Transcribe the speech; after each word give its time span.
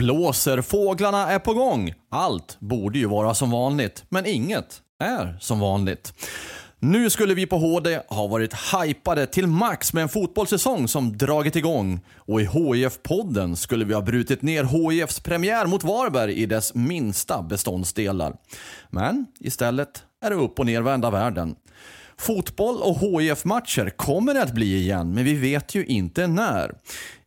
Blåser, 0.00 0.62
fåglarna 0.62 1.30
är 1.30 1.38
på 1.38 1.54
gång. 1.54 1.94
Allt 2.10 2.56
borde 2.60 2.98
ju 2.98 3.06
vara 3.06 3.34
som 3.34 3.50
vanligt, 3.50 4.04
men 4.08 4.26
inget 4.26 4.80
är 5.00 5.36
som 5.40 5.60
vanligt. 5.60 6.12
Nu 6.78 7.10
skulle 7.10 7.34
vi 7.34 7.46
på 7.46 7.56
HD 7.56 8.00
ha 8.08 8.26
varit 8.26 8.54
hypade 8.54 9.26
till 9.26 9.46
max 9.46 9.92
med 9.92 10.02
en 10.02 10.08
fotbollssäsong 10.08 10.88
som 10.88 11.18
dragit 11.18 11.56
igång 11.56 12.00
och 12.16 12.40
i 12.40 12.44
HIF-podden 12.44 13.56
skulle 13.56 13.84
vi 13.84 13.94
ha 13.94 14.02
brutit 14.02 14.42
ner 14.42 14.64
HIFs 14.64 15.20
premiär 15.20 15.66
mot 15.66 15.84
Varberg 15.84 16.32
i 16.32 16.46
dess 16.46 16.74
minsta 16.74 17.42
beståndsdelar. 17.42 18.36
Men 18.90 19.26
istället 19.40 20.02
är 20.22 20.30
det 20.30 20.36
upp 20.36 20.58
och 20.58 20.66
nervända 20.66 21.10
världen. 21.10 21.54
Fotboll 22.18 22.76
och 22.82 23.20
hif 23.20 23.44
matcher 23.44 23.90
kommer 23.96 24.34
det 24.34 24.42
att 24.42 24.54
bli 24.54 24.76
igen, 24.76 25.14
men 25.14 25.24
vi 25.24 25.34
vet 25.34 25.74
ju 25.74 25.84
inte 25.84 26.26
när. 26.26 26.72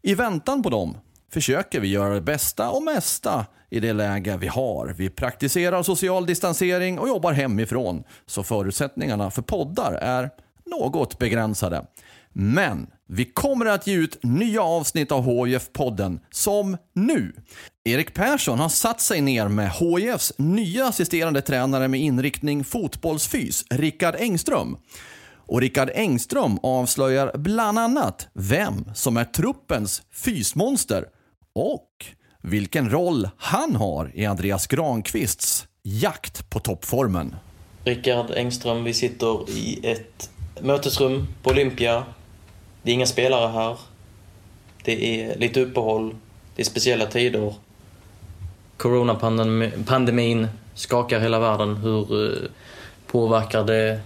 I 0.01 0.15
väntan 0.15 0.63
på 0.63 0.69
dem 0.69 0.97
försöker 1.33 1.79
vi 1.79 1.87
göra 1.87 2.13
det 2.13 2.21
bästa 2.21 2.69
och 2.69 2.83
mesta 2.83 3.45
i 3.69 3.79
det 3.79 3.93
läge 3.93 4.37
vi 4.37 4.47
har. 4.47 4.93
Vi 4.97 5.09
praktiserar 5.09 5.83
social 5.83 6.25
distansering 6.25 6.99
och 6.99 7.07
jobbar 7.07 7.31
hemifrån, 7.31 8.03
så 8.25 8.43
förutsättningarna 8.43 9.31
för 9.31 9.41
poddar 9.41 9.93
är 9.93 10.29
något 10.65 11.19
begränsade. 11.19 11.85
Men 12.33 12.87
vi 13.07 13.25
kommer 13.25 13.65
att 13.65 13.87
ge 13.87 13.93
ut 13.93 14.23
nya 14.23 14.61
avsnitt 14.63 15.11
av 15.11 15.25
HIF-podden 15.25 16.19
som 16.31 16.77
nu. 16.93 17.33
Erik 17.83 18.13
Persson 18.13 18.59
har 18.59 18.69
satt 18.69 19.01
sig 19.01 19.21
ner 19.21 19.47
med 19.47 19.71
HIFs 19.71 20.33
nya 20.37 20.87
assisterande 20.87 21.41
tränare 21.41 21.87
med 21.87 21.99
inriktning 21.99 22.63
fotbollsfys, 22.63 23.65
Rickard 23.69 24.15
Engström. 24.19 24.77
Och 25.45 25.61
Rickard 25.61 25.89
Engström 25.93 26.59
avslöjar 26.63 27.37
bland 27.37 27.79
annat 27.79 28.27
vem 28.33 28.85
som 28.93 29.17
är 29.17 29.25
truppens 29.25 30.01
fysmonster 30.11 31.05
och 31.55 32.05
vilken 32.41 32.89
roll 32.89 33.29
han 33.37 33.75
har 33.75 34.11
i 34.13 34.25
Andreas 34.25 34.67
Granqvists 34.67 35.67
jakt 35.83 36.49
på 36.49 36.59
toppformen. 36.59 37.35
Rickard 37.83 38.31
Engström, 38.31 38.83
vi 38.83 38.93
sitter 38.93 39.49
i 39.49 39.79
ett 39.83 40.29
mötesrum 40.61 41.27
på 41.43 41.49
Olympia. 41.49 42.03
Det 42.81 42.91
är 42.91 42.93
inga 42.93 43.05
spelare 43.05 43.47
här. 43.51 43.77
Det 44.83 45.21
är 45.21 45.37
lite 45.37 45.61
uppehåll. 45.61 46.15
Det 46.55 46.61
är 46.61 46.65
speciella 46.65 47.05
tider. 47.05 47.53
Coronapandemin 48.77 50.47
skakar 50.73 51.19
hela 51.19 51.39
världen. 51.39 51.77
Hur 51.77 52.25
eh, 52.25 52.49
påverkar 53.07 53.63
det 53.63 53.99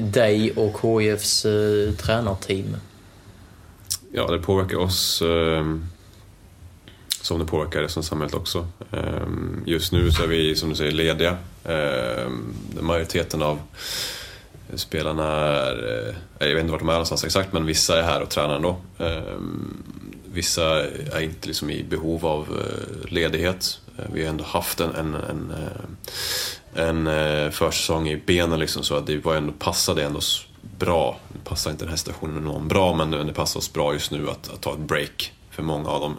dig 0.00 0.52
och 0.52 1.00
HIFs 1.00 1.44
eh, 1.44 1.92
tränarteam? 1.94 2.76
Ja, 4.12 4.26
det 4.26 4.38
påverkar 4.38 4.76
oss 4.76 5.22
eh, 5.22 5.76
som 7.22 7.38
det 7.38 7.44
påverkar 7.44 7.80
resten 7.80 8.00
av 8.00 8.04
samhället 8.04 8.34
också. 8.34 8.68
Ehm, 8.90 9.62
just 9.66 9.92
nu 9.92 10.10
så 10.10 10.22
är 10.22 10.26
vi, 10.26 10.56
som 10.56 10.68
du 10.68 10.74
säger, 10.74 10.92
lediga. 10.92 11.36
Ehm, 11.64 12.54
majoriteten 12.80 13.42
av 13.42 13.58
spelarna 14.74 15.26
är, 15.26 16.08
eh, 16.40 16.48
jag 16.48 16.54
vet 16.54 16.60
inte 16.60 16.72
vart 16.72 16.80
de 16.80 16.88
är 16.88 16.92
någonstans 16.92 17.24
exakt, 17.24 17.52
men 17.52 17.66
vissa 17.66 17.98
är 17.98 18.02
här 18.02 18.22
och 18.22 18.30
tränar 18.30 18.56
ändå. 18.56 18.76
Ehm, 18.98 19.82
vissa 20.32 20.84
är 21.12 21.20
inte 21.20 21.48
liksom 21.48 21.70
i 21.70 21.82
behov 21.82 22.26
av 22.26 22.42
eh, 22.42 23.10
ledighet. 23.12 23.80
Eh, 23.98 24.04
vi 24.12 24.22
har 24.22 24.30
ändå 24.30 24.44
haft 24.44 24.80
en, 24.80 24.94
en, 24.94 25.14
en, 26.74 27.06
en 27.06 27.52
försäsong 27.52 28.08
i 28.08 28.16
benen 28.26 28.58
liksom, 28.58 28.82
så 28.82 28.96
att 28.96 29.06
det 29.06 29.24
var 29.24 29.36
ändå, 29.36 29.52
passade 29.58 30.02
ändå 30.04 30.20
bra. 30.78 31.18
Det 31.28 31.48
passar 31.50 31.70
inte 31.70 31.84
den 31.84 31.90
här 31.90 31.96
situationen 31.96 32.34
med 32.34 32.42
någon 32.42 32.68
bra, 32.68 32.94
men 32.94 33.10
det 33.10 33.32
passar 33.32 33.60
oss 33.60 33.72
bra 33.72 33.92
just 33.92 34.10
nu 34.10 34.30
att, 34.30 34.50
att 34.54 34.60
ta 34.60 34.72
ett 34.72 34.78
break 34.78 35.32
för 35.50 35.62
många 35.62 35.88
av 35.88 36.00
dem. 36.00 36.16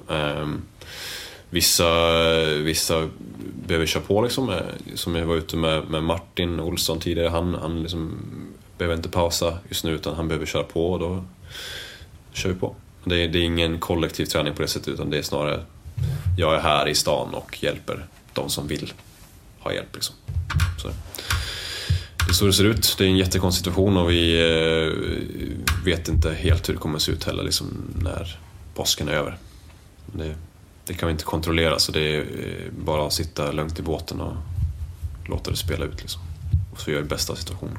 Vissa, 1.50 2.06
vissa 2.46 3.10
behöver 3.68 3.86
köra 3.86 4.04
på 4.04 4.22
liksom. 4.22 4.50
Eh, 4.50 4.58
som 4.96 5.16
jag 5.16 5.26
var 5.26 5.36
ute 5.36 5.58
med, 5.58 5.90
med 5.90 6.04
Martin 6.04 6.60
Olsson 6.60 7.00
tidigare, 7.00 7.30
han, 7.30 7.56
han 7.56 7.84
liksom 7.84 8.18
behöver 8.78 8.96
inte 8.96 9.10
pausa 9.10 9.58
just 9.70 9.84
nu 9.84 9.92
utan 9.92 10.16
han 10.16 10.28
behöver 10.28 10.46
köra 10.46 10.64
på 10.64 10.92
och 10.92 11.00
då 11.00 11.24
kör 12.34 12.50
vi 12.50 12.56
på. 12.56 12.76
Det 13.04 13.24
är, 13.24 13.28
det 13.28 13.40
är 13.40 13.44
ingen 13.44 13.80
kollektiv 13.80 14.26
träning 14.26 14.54
på 14.54 14.62
det 14.62 14.68
sättet 14.68 14.88
utan 14.88 15.10
det 15.10 15.18
är 15.18 15.22
snarare 15.22 15.64
jag 16.38 16.56
är 16.56 16.60
här 16.60 16.88
i 16.88 16.96
stan 16.96 17.34
och 17.34 17.64
hjälper 17.64 18.06
de 18.34 18.50
som 18.50 18.68
vill 18.68 18.94
ha 19.60 19.74
hjälp. 19.74 19.94
Liksom. 19.94 20.16
Så. 20.82 20.88
Det 22.18 22.30
är 22.30 22.34
så 22.34 22.46
det 22.46 22.54
ser 22.54 22.64
ut. 22.64 22.96
Det 22.98 23.04
är 23.04 23.08
en 23.08 23.18
jättekonstig 23.18 23.66
situation 23.66 23.98
och 23.98 24.12
vi 24.12 24.40
eh, 24.40 25.86
vet 25.86 26.08
inte 26.08 26.34
helt 26.34 26.70
hur 26.70 26.74
det 26.74 26.80
kommer 26.80 26.96
att 26.96 27.02
se 27.02 27.12
ut 27.12 27.24
heller 27.24 27.44
liksom, 27.44 27.68
när 28.02 28.40
påsken 28.76 29.08
är 29.08 29.14
över. 29.14 29.38
Det, 30.06 30.36
det 30.86 30.94
kan 30.94 31.08
vi 31.08 31.12
inte 31.12 31.24
kontrollera 31.24 31.80
så 31.80 31.92
det 31.92 32.16
är 32.16 32.20
eh, 32.20 32.72
bara 32.86 33.08
att 33.08 33.14
sitta 33.14 33.52
lugnt 33.52 33.80
i 33.80 33.82
båten 33.82 34.22
och 34.22 34.34
låta 35.26 35.52
det 35.52 35.58
spela 35.58 35.86
ut. 35.86 36.02
Liksom. 36.02 36.22
Och 36.74 36.82
så 36.82 36.92
gör 36.92 36.98
det 37.02 37.08
bästa 37.08 37.34
av 37.34 37.38
situationen. 37.38 37.78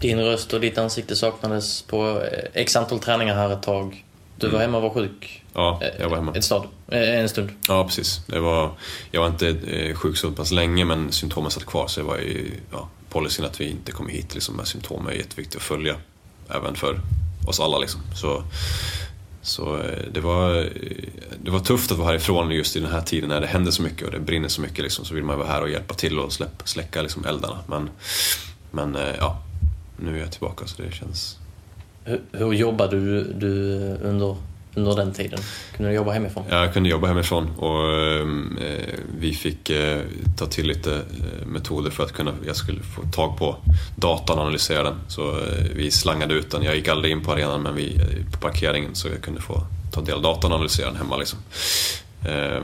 Din 0.00 0.18
röst 0.18 0.52
och 0.52 0.60
ditt 0.60 0.78
ansikte 0.78 1.16
saknades 1.16 1.82
på 1.82 2.22
eh, 2.22 2.44
x 2.62 2.76
antal 2.76 2.98
träningar 2.98 3.34
här 3.34 3.50
ett 3.52 3.62
tag. 3.62 4.04
Du 4.36 4.46
var 4.46 4.54
Mm. 4.54 4.60
hemma 4.60 4.76
och 4.76 4.82
var 4.94 5.02
sjuk 5.02 5.44
Ja, 5.54 5.80
eh, 5.82 5.88
jag 6.00 6.08
var 6.08 6.16
hemma. 6.16 6.32
ett 6.34 6.44
stad, 6.44 6.66
en 6.88 7.28
stund. 7.28 7.50
Ja, 7.68 7.84
precis. 7.84 8.20
Det 8.26 8.40
var, 8.40 8.70
jag 9.10 9.20
var 9.20 9.28
inte 9.28 9.56
sjuk 9.94 10.16
så 10.16 10.30
pass 10.32 10.50
länge 10.50 10.84
men 10.84 11.12
symptomen 11.12 11.50
satt 11.50 11.64
kvar 11.66 11.86
så 11.88 12.00
det 12.00 12.06
var 12.06 12.16
ju 12.18 12.50
ja, 12.72 12.88
policyn 13.10 13.44
att 13.44 13.60
vi 13.60 13.70
inte 13.70 13.92
kommer 13.92 14.10
hit 14.10 14.34
liksom, 14.34 14.56
med 14.56 14.66
symptom 14.66 15.06
är 15.06 15.12
jätteviktigt 15.12 15.56
att 15.56 15.62
följa. 15.62 15.94
Även 16.48 16.74
för 16.74 17.00
oss 17.46 17.60
alla 17.60 17.78
liksom. 17.78 18.00
Så, 18.14 18.42
så 19.42 19.76
eh, 19.76 20.12
det, 20.12 20.20
var, 20.20 20.60
eh, 20.60 20.66
det 21.42 21.50
var 21.50 21.60
tufft 21.60 21.92
att 21.92 21.98
vara 21.98 22.08
härifrån 22.08 22.50
just 22.50 22.76
i 22.76 22.80
den 22.80 22.90
här 22.90 23.00
tiden 23.00 23.28
när 23.28 23.40
det 23.40 23.46
händer 23.46 23.70
så 23.70 23.82
mycket 23.82 24.06
och 24.06 24.12
det 24.12 24.20
brinner 24.20 24.48
så 24.48 24.60
mycket 24.60 24.78
liksom, 24.78 25.04
så 25.04 25.14
vill 25.14 25.24
man 25.24 25.38
vara 25.38 25.48
här 25.48 25.62
och 25.62 25.70
hjälpa 25.70 25.94
till 25.94 26.18
och 26.18 26.32
släpp, 26.32 26.62
släcka 26.64 27.02
liksom, 27.02 27.24
eldarna. 27.24 27.58
Men, 27.66 27.90
men 28.70 28.96
eh, 28.96 29.14
ja, 29.18 29.42
nu 29.96 30.16
är 30.16 30.20
jag 30.20 30.32
tillbaka 30.32 30.66
så 30.66 30.82
det 30.82 30.92
känns 30.92 31.38
Hur, 32.04 32.20
hur 32.32 32.52
jobbade 32.52 33.00
du, 33.00 33.32
du 33.32 33.64
under, 34.02 34.36
under 34.78 34.96
den 34.96 35.12
tiden? 35.12 35.38
Kunde 35.76 35.90
du 35.90 35.96
jobba 35.96 36.12
hemifrån? 36.12 36.44
Ja, 36.50 36.56
Jag 36.64 36.72
kunde 36.72 36.88
jobba 36.88 37.06
hemifrån 37.06 37.50
och 37.56 37.92
ehm, 37.92 38.58
eh, 38.58 38.94
vi 39.18 39.32
fick 39.34 39.70
eh, 39.70 40.00
ta 40.36 40.46
till 40.46 40.66
lite 40.66 40.94
eh, 40.94 41.46
metoder 41.46 41.90
för 41.90 42.04
att 42.04 42.12
kunna, 42.12 42.34
jag 42.46 42.56
skulle 42.56 42.80
få 42.82 43.02
tag 43.02 43.38
på 43.38 43.56
datan 43.96 44.38
och 44.38 44.44
analysera 44.44 44.82
den. 44.82 44.96
Så 45.08 45.30
eh, 45.30 45.64
vi 45.74 45.90
slangade 45.90 46.34
ut 46.34 46.50
den. 46.50 46.62
Jag 46.62 46.76
gick 46.76 46.88
aldrig 46.88 47.12
in 47.12 47.22
på 47.24 47.32
arenan 47.32 47.62
men 47.62 47.74
vi, 47.74 47.96
eh, 47.96 48.32
på 48.32 48.38
parkeringen 48.38 48.94
så 48.94 49.08
jag 49.08 49.22
kunde 49.22 49.40
få 49.40 49.62
ta 49.92 50.00
del 50.00 50.14
av 50.14 50.22
datan 50.22 50.50
och 50.52 50.56
analysera 50.56 50.86
den 50.86 50.96
hemma. 50.96 51.16
Liksom. 51.16 51.38
Eh, 52.24 52.62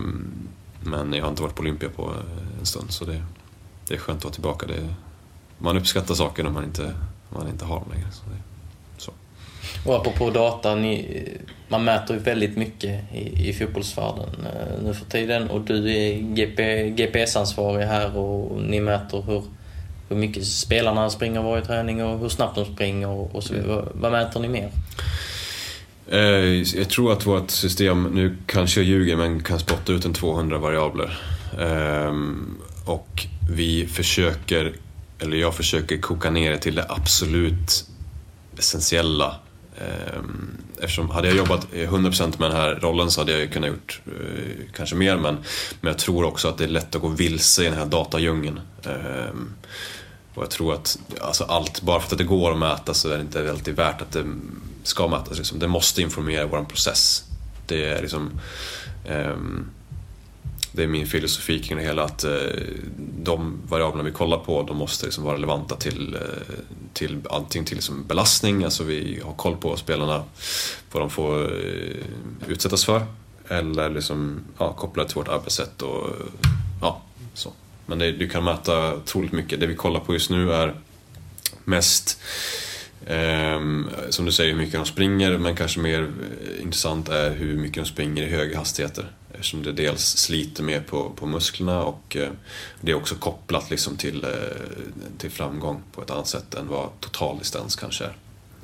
men 0.81 1.13
jag 1.13 1.23
har 1.25 1.31
inte 1.31 1.43
varit 1.43 1.55
på 1.55 1.63
Olympia 1.63 1.89
på 1.89 2.03
eh, 2.03 2.59
en 2.61 2.67
stund 2.67 2.91
så 2.91 3.05
det, 3.05 3.23
det 3.89 3.95
är 3.95 3.99
skönt 3.99 4.19
att 4.19 4.25
vara 4.25 4.35
tillbaka. 4.35 4.67
Det, 4.67 4.95
man 5.59 5.77
uppskattar 5.77 6.15
saker 6.15 6.43
när 6.43 6.51
man 6.51 6.65
inte, 6.65 6.95
man 7.37 7.49
inte 7.49 7.65
har 7.65 7.77
dem 7.77 7.89
längre. 7.93 8.07
Så 8.13 8.23
det. 8.31 8.54
Och 9.85 9.97
apropå 9.97 10.31
data, 10.31 10.75
ni, 10.75 11.23
man 11.69 11.85
mäter 11.85 12.17
ju 12.17 12.23
väldigt 12.23 12.57
mycket 12.57 13.15
i, 13.15 13.49
i 13.49 13.53
fotbollsvärlden 13.53 14.29
eh, 14.45 14.83
nu 14.85 14.95
för 14.95 15.05
tiden 15.05 15.51
och 15.51 15.61
du 15.61 15.93
är 15.93 16.15
GP, 16.35 16.91
GPS-ansvarig 16.91 17.87
här 17.87 18.17
och 18.17 18.63
ni 18.63 18.81
mäter 18.81 19.23
hur, 19.23 19.43
hur 20.09 20.17
mycket 20.17 20.47
spelarna 20.47 21.11
springer 21.11 21.43
varje 21.43 21.65
träning 21.65 22.05
och 22.05 22.19
hur 22.19 22.29
snabbt 22.29 22.55
de 22.57 22.65
springer 22.75 23.09
och, 23.09 23.35
och 23.35 23.45
så 23.45 23.55
vidare. 23.55 23.69
Vad, 23.69 23.89
vad 23.95 24.13
mäter 24.13 24.41
ni 24.41 24.49
mer? 24.49 24.71
Eh, 26.11 26.79
Jag 26.79 26.89
tror 26.91 27.13
att 27.13 27.27
vårt 27.27 27.51
system, 27.51 28.03
nu 28.15 28.37
kanske 28.47 28.81
jag 28.81 28.87
ljuger, 28.89 29.17
men 29.17 29.43
kan 29.43 29.59
spotta 29.59 29.93
ut 29.93 30.05
en 30.05 30.15
200 30.15 30.59
variabler. 30.59 31.19
Ehm, 31.61 32.59
Och 32.87 33.27
vi 33.51 33.87
försöker, 33.87 34.73
eller 35.21 35.37
jag 35.37 35.55
försöker 35.55 35.99
koka 35.99 36.31
ner 36.31 36.51
det 36.51 36.59
till 36.59 36.75
det 36.75 36.87
absolut 36.89 37.85
essentiella. 38.59 39.37
Ehm, 39.79 40.57
eftersom 40.81 41.11
hade 41.11 41.29
jag 41.29 41.37
jobbat 41.37 41.67
eh, 41.73 41.93
100% 41.93 42.41
med 42.41 42.51
den 42.51 42.57
här 42.57 42.75
rollen 42.75 43.11
så 43.11 43.21
hade 43.21 43.39
jag 43.39 43.53
kunnat 43.53 43.71
gjort 43.71 44.01
eh, 44.07 44.65
kanske 44.75 44.97
mer 44.97 45.17
men, 45.17 45.35
men 45.81 45.89
jag 45.89 45.99
tror 45.99 46.25
också 46.25 46.49
att 46.49 46.59
det 46.59 46.65
är 46.65 46.69
lätt 46.69 46.95
att 46.95 47.03
gå 47.03 47.09
vilse 47.09 47.63
i 47.63 47.65
den 47.65 47.79
här 47.79 47.87
datadjungeln. 47.87 48.61
Ehm, 48.85 49.55
och 50.35 50.43
jag 50.43 50.51
tror 50.51 50.75
att 50.75 50.99
alltså 51.21 51.45
allt, 51.45 51.83
bara 51.83 52.01
för 52.01 52.15
att 52.15 52.19
det 52.19 52.25
går 52.25 52.53
att 52.53 52.59
mäta 52.59 52.95
så 52.95 53.09
är 53.09 53.17
det 53.17 53.21
inte 53.21 53.51
alltid 53.51 53.77
värt 53.77 54.03
att 54.03 54.13
det 54.13 54.25
ska 54.83 55.09
mätas. 55.09 55.39
Liksom. 55.39 55.59
Det 55.59 55.69
måste 55.69 56.03
informera 56.03 56.47
vår 56.47 56.65
process. 56.65 57.25
Det 57.67 57.85
är 57.85 58.03
liksom 58.03 58.41
ehm, 59.09 59.67
det 60.75 60.83
är 60.83 60.87
min 60.87 61.07
filosofi 61.07 61.59
kring 61.59 61.79
det 61.79 61.85
hela 61.85 62.05
att 62.05 62.25
eh, 62.25 62.33
de 63.23 63.61
variablerna 63.69 64.03
vi 64.03 64.11
kollar 64.11 64.39
på 64.39 64.63
de 64.63 64.77
måste 64.77 65.05
liksom 65.05 65.25
vara 65.25 65.35
relevanta 65.35 65.77
till, 65.77 66.15
eh, 66.15 66.21
till 66.93 67.21
antingen 67.31 67.67
till 67.67 67.77
liksom 67.77 68.05
belastning, 68.07 68.65
alltså 68.65 68.85
vi 68.85 69.21
har 69.25 69.33
koll 69.33 69.57
på 69.57 69.77
spelarna, 69.77 70.25
vad 70.93 71.03
de 71.03 71.11
får 71.11 71.43
eh, 71.43 72.49
utsättas 72.49 72.85
för 72.85 73.07
eller 73.49 73.91
liksom, 73.91 74.41
ja, 74.59 74.73
kopplat 74.73 75.09
till 75.09 75.17
vårt 75.17 75.29
arbetssätt 75.29 75.83
och 75.83 76.11
ja, 76.81 77.03
så. 77.35 77.53
Men 77.87 77.99
det, 77.99 78.13
du 78.13 78.29
kan 78.29 78.45
mäta 78.45 78.95
otroligt 78.95 79.33
mycket. 79.33 79.61
Det 79.61 79.67
vi 79.67 79.75
kollar 79.75 80.01
på 80.01 80.13
just 80.13 80.31
nu 80.31 80.53
är 80.53 80.75
mest 81.65 82.21
Um, 83.07 83.91
som 84.09 84.25
du 84.25 84.33
säger 84.33 84.53
hur 84.53 84.59
mycket 84.59 84.75
de 84.75 84.87
springer 84.87 85.39
men 85.39 85.57
kanske 85.57 85.81
mer 85.81 86.11
intressant 86.61 87.09
är 87.09 87.31
hur 87.31 87.57
mycket 87.57 87.85
de 87.85 87.91
springer 87.91 88.23
i 88.23 88.31
höga 88.31 88.59
hastigheter. 88.59 89.11
Eftersom 89.35 89.63
det 89.63 89.73
dels 89.73 90.17
sliter 90.17 90.63
mer 90.63 90.81
på, 90.81 91.11
på 91.11 91.27
musklerna 91.27 91.83
och 91.83 92.17
eh, 92.17 92.31
det 92.81 92.91
är 92.91 92.95
också 92.95 93.15
kopplat 93.15 93.71
liksom 93.71 93.97
till, 93.97 94.25
eh, 94.25 94.31
till 95.19 95.31
framgång 95.31 95.83
på 95.93 96.03
ett 96.03 96.11
annat 96.11 96.29
sätt 96.29 96.55
än 96.55 96.69
vad 96.69 96.89
total 97.01 97.39
distans 97.39 97.77
kanske 97.77 98.05
är. 98.05 98.17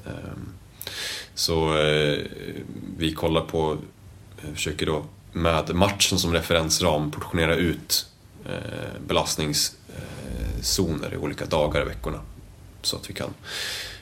Ehm, 0.06 0.14
eh, 0.14 0.32
så 1.34 1.75
vi 2.96 3.12
kollar 3.17 3.40
på, 3.40 3.78
eh, 4.43 4.52
försöker 4.55 4.87
då 4.87 5.05
med 5.32 5.75
matchen 5.75 6.19
som 6.19 6.32
referensram 6.32 7.11
portionera 7.11 7.55
ut 7.55 8.06
eh, 8.46 9.00
belastningszoner 9.06 11.08
eh, 11.08 11.14
i 11.14 11.17
olika 11.17 11.46
dagar 11.46 11.82
i 11.82 11.84
veckorna. 11.84 12.20
Så 12.82 12.96
att 12.96 13.11
vi 13.11 13.14
kan 13.14 13.34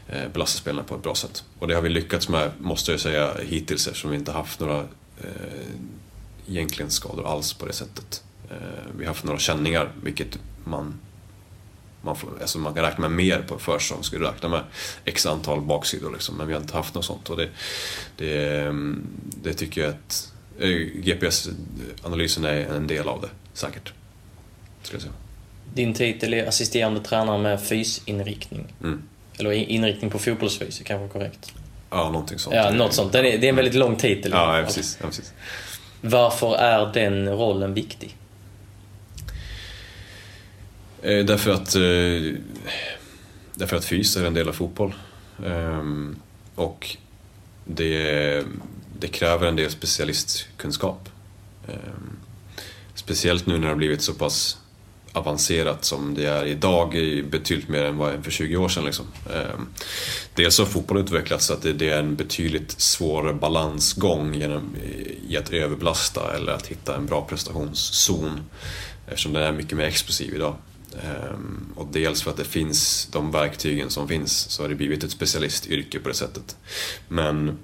Eh, 0.08 0.28
belasta 0.28 0.58
spelarna 0.58 0.82
på 0.82 0.94
ett 0.94 1.02
bra 1.02 1.14
sätt. 1.14 1.44
Och 1.58 1.68
det 1.68 1.74
har 1.74 1.82
vi 1.82 1.88
lyckats 1.88 2.28
med, 2.28 2.50
måste 2.58 2.90
jag 2.90 3.00
säga, 3.00 3.34
hittills 3.42 3.86
eftersom 3.86 4.10
vi 4.10 4.16
inte 4.16 4.32
haft 4.32 4.60
några 4.60 4.78
eh, 5.20 5.74
egentligen 6.50 6.90
skador 6.90 7.26
alls 7.26 7.52
på 7.52 7.66
det 7.66 7.72
sättet. 7.72 8.22
Eh, 8.50 8.56
vi 8.98 9.04
har 9.04 9.08
haft 9.08 9.24
några 9.24 9.38
känningar, 9.38 9.92
vilket 10.02 10.38
man 10.64 11.00
man, 12.02 12.16
får, 12.16 12.30
alltså 12.40 12.58
man 12.58 12.74
kan 12.74 12.84
räkna 12.84 13.08
med 13.08 13.16
mer 13.16 13.42
på 13.48 13.58
försäsong, 13.58 14.02
skulle 14.02 14.28
räkna 14.28 14.48
med 14.48 14.62
x 15.04 15.26
antal 15.26 15.60
baksidor 15.60 16.12
liksom, 16.12 16.36
men 16.36 16.46
vi 16.46 16.52
har 16.52 16.60
inte 16.60 16.74
haft 16.74 16.94
något 16.94 17.04
sånt. 17.04 17.30
Och 17.30 17.36
det, 17.36 17.48
det, 18.16 18.74
det 19.42 19.54
tycker 19.54 19.80
jag 19.80 19.90
att 19.90 20.32
eh, 20.58 20.68
GPS-analysen 20.94 22.44
är 22.44 22.66
en 22.66 22.86
del 22.86 23.08
av 23.08 23.20
det, 23.20 23.28
säkert. 23.52 23.92
Jag 24.92 25.00
säga. 25.00 25.12
Din 25.74 25.94
titel 25.94 26.34
är 26.34 26.46
assisterande 26.46 27.00
tränare 27.00 27.38
med 27.38 27.62
fysinriktning. 27.62 28.74
Mm. 28.82 29.02
Eller 29.38 29.52
inriktning 29.52 30.10
på 30.10 30.18
fotbollsfys 30.18 30.80
är 30.80 30.84
kanske 30.84 31.08
korrekt. 31.18 31.52
Ja, 31.90 32.10
någonting 32.10 32.38
sånt. 32.38 32.56
Ja, 32.56 32.70
något 32.70 32.94
sånt. 32.94 33.12
Det 33.12 33.18
är, 33.18 33.38
det 33.38 33.46
är 33.46 33.48
en 33.48 33.56
väldigt 33.56 33.74
lång 33.74 33.96
titel. 33.96 34.30
Ja, 34.34 34.58
ja, 34.58 34.64
precis, 34.64 34.98
ja, 35.00 35.06
precis. 35.06 35.32
Varför 36.00 36.56
är 36.56 36.92
den 36.92 37.28
rollen 37.28 37.74
viktig? 37.74 38.16
Eh, 41.02 41.24
därför 41.24 41.50
att, 41.50 41.74
eh, 41.74 42.40
därför 43.54 43.76
att 43.76 43.84
fys 43.84 44.16
är 44.16 44.24
en 44.24 44.34
del 44.34 44.48
av 44.48 44.52
fotboll. 44.52 44.94
Eh, 45.46 45.82
och 46.54 46.96
det, 47.64 48.44
det 48.98 49.08
kräver 49.08 49.46
en 49.46 49.56
del 49.56 49.70
specialistkunskap. 49.70 51.08
Ehm, 51.68 52.18
speciellt 52.94 53.46
nu 53.46 53.54
när 53.54 53.60
det 53.60 53.68
har 53.68 53.76
blivit 53.76 54.02
så 54.02 54.14
pass 54.14 54.58
avancerat 55.18 55.84
som 55.84 56.14
det 56.14 56.26
är 56.26 56.44
idag 56.44 56.94
är 56.94 57.22
betydligt 57.22 57.68
mer 57.68 57.84
än 57.84 57.96
vad 57.96 58.12
det 58.12 58.16
var 58.16 58.22
för 58.22 58.30
20 58.30 58.56
år 58.56 58.68
sedan. 58.68 58.84
Liksom. 58.84 59.06
Ehm, 59.34 59.68
dels 60.34 60.58
har 60.58 60.66
fotboll 60.66 60.98
utvecklats 60.98 61.46
så 61.46 61.52
att 61.52 61.62
det 61.62 61.90
är 61.90 61.98
en 61.98 62.16
betydligt 62.16 62.80
svårare 62.80 63.34
balansgång 63.34 64.34
genom, 64.34 64.76
i 65.28 65.36
att 65.36 65.52
överbelasta 65.52 66.36
eller 66.36 66.52
att 66.52 66.66
hitta 66.66 66.96
en 66.96 67.06
bra 67.06 67.26
prestationszon 67.28 68.40
eftersom 69.06 69.32
den 69.32 69.42
är 69.42 69.52
mycket 69.52 69.78
mer 69.78 69.84
explosiv 69.84 70.34
idag. 70.34 70.56
Ehm, 71.02 71.72
och 71.76 71.88
dels 71.92 72.22
för 72.22 72.30
att 72.30 72.36
det 72.36 72.44
finns 72.44 73.08
de 73.12 73.30
verktygen 73.30 73.90
som 73.90 74.08
finns 74.08 74.50
så 74.50 74.62
har 74.62 74.68
det 74.68 74.74
blivit 74.74 75.04
ett 75.04 75.10
specialistyrke 75.10 75.98
på 75.98 76.08
det 76.08 76.14
sättet. 76.14 76.56
Men 77.08 77.58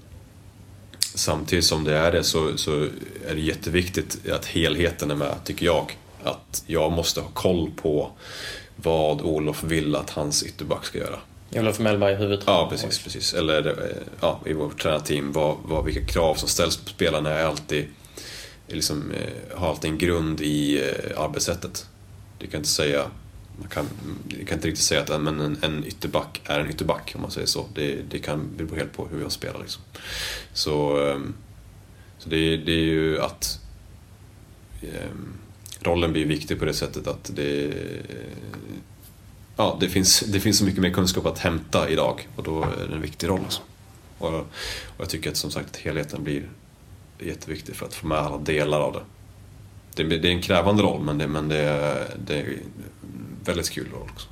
samtidigt 1.15 1.65
som 1.65 1.85
det 1.85 1.97
är 1.97 2.13
det 2.13 2.25
så, 2.25 2.57
så 2.57 2.83
är 3.29 3.35
det 3.35 3.41
jätteviktigt 3.41 4.31
att 4.31 4.47
helheten 4.47 5.11
är 5.11 5.15
med, 5.15 5.35
tycker 5.45 5.67
jag 5.67 5.97
att 6.25 6.65
jag 6.67 6.93
måste 6.93 7.21
ha 7.21 7.29
koll 7.29 7.71
på 7.77 8.11
vad 8.77 9.21
Olof 9.21 9.63
vill 9.65 9.97
att 9.97 10.11
hans 10.11 10.43
ytterback 10.43 10.85
ska 10.85 10.99
göra. 10.99 11.19
Olof 11.53 11.79
Mellberg, 11.79 12.15
huvudtränare? 12.15 12.63
Ja, 12.63 12.71
precis. 12.71 13.05
precis. 13.05 13.35
Eller 13.35 13.67
eh, 13.67 13.97
ja, 14.21 14.41
i 14.47 14.53
vårt 14.53 14.83
tränarteam, 14.83 15.33
vad, 15.33 15.57
vad, 15.65 15.85
vilka 15.85 16.05
krav 16.05 16.35
som 16.35 16.49
ställs 16.49 16.77
på 16.77 16.89
spelarna 16.89 17.31
är 17.31 17.45
alltid, 17.45 17.87
liksom, 18.69 19.11
eh, 19.11 19.59
har 19.59 19.69
alltid 19.69 19.91
en 19.91 19.99
grund 19.99 20.41
i 20.41 20.83
eh, 20.83 21.21
arbetssättet. 21.21 21.87
Du 22.39 22.47
kan 22.47 22.59
inte 22.59 22.71
säga 22.71 23.05
man 23.59 23.69
kan, 23.69 23.89
jag 24.29 24.49
kan 24.49 24.59
inte 24.59 24.69
riktigt 24.69 24.85
säga 24.85 25.01
att 25.01 25.23
men 25.23 25.41
en, 25.41 25.59
en 25.63 25.85
ytterback 25.87 26.41
är 26.45 26.61
en 26.61 26.71
ytterback 26.71 27.13
om 27.15 27.23
man 27.23 27.31
säger 27.31 27.47
så. 27.47 27.67
Det, 27.75 27.99
det 28.11 28.19
kan 28.19 28.57
bero 28.57 28.77
helt 28.77 28.93
på 28.93 29.07
hur 29.07 29.23
jag 29.23 29.33
spelar. 29.33 29.61
Liksom. 29.61 29.83
Så, 30.53 30.97
så 32.19 32.29
det, 32.29 32.57
det 32.57 32.73
är 32.73 32.85
ju 32.85 33.21
att 33.21 33.61
um, 34.83 35.39
rollen 35.87 36.13
blir 36.13 36.27
viktig 36.27 36.59
på 36.59 36.65
det 36.65 36.75
sättet 36.75 37.07
att 37.07 37.31
det, 37.35 37.75
ja, 39.57 39.77
det, 39.81 39.89
finns, 39.89 40.21
det 40.21 40.41
finns 40.41 40.59
så 40.59 40.65
mycket 40.65 40.81
mer 40.81 40.91
kunskap 40.91 41.27
att 41.27 41.39
hämta 41.39 41.89
idag 41.89 42.29
och 42.37 42.43
då 42.43 42.63
är 42.63 42.89
det 42.89 42.95
en 42.95 43.03
viktig 43.03 43.29
roll. 43.29 43.41
Alltså. 43.45 43.63
Och, 44.19 44.35
och 44.35 44.47
jag 44.99 45.09
tycker 45.09 45.31
att 45.31 45.37
som 45.37 45.51
sagt 45.51 45.77
helheten 45.77 46.25
blir 46.25 46.49
jätteviktig 47.19 47.77
för 47.77 47.87
att 47.87 47.95
få 47.95 48.07
med 48.07 48.19
alla 48.19 48.39
delar 48.39 48.81
av 48.81 48.93
det. 48.93 49.03
Det, 49.95 50.19
det 50.19 50.29
är 50.29 50.33
en 50.33 50.43
krävande 50.43 50.83
roll 50.83 51.01
men 51.01 51.19
det, 51.19 51.27
men 51.27 51.49
det, 51.49 51.59
är, 51.59 52.07
det 52.27 52.35
är 52.35 52.45
en 52.45 52.59
väldigt 53.45 53.71
kul 53.71 53.87
roll 53.93 54.09
också. 54.13 54.29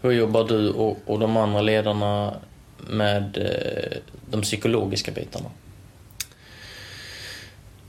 Hur 0.00 0.10
jobbar 0.10 0.44
du 0.44 0.70
och, 0.70 0.98
och 1.06 1.18
de 1.18 1.36
andra 1.36 1.60
ledarna 1.60 2.34
med 2.90 3.36
eh, 3.36 3.98
de 4.30 4.42
psykologiska 4.42 5.12
bitarna? 5.12 5.50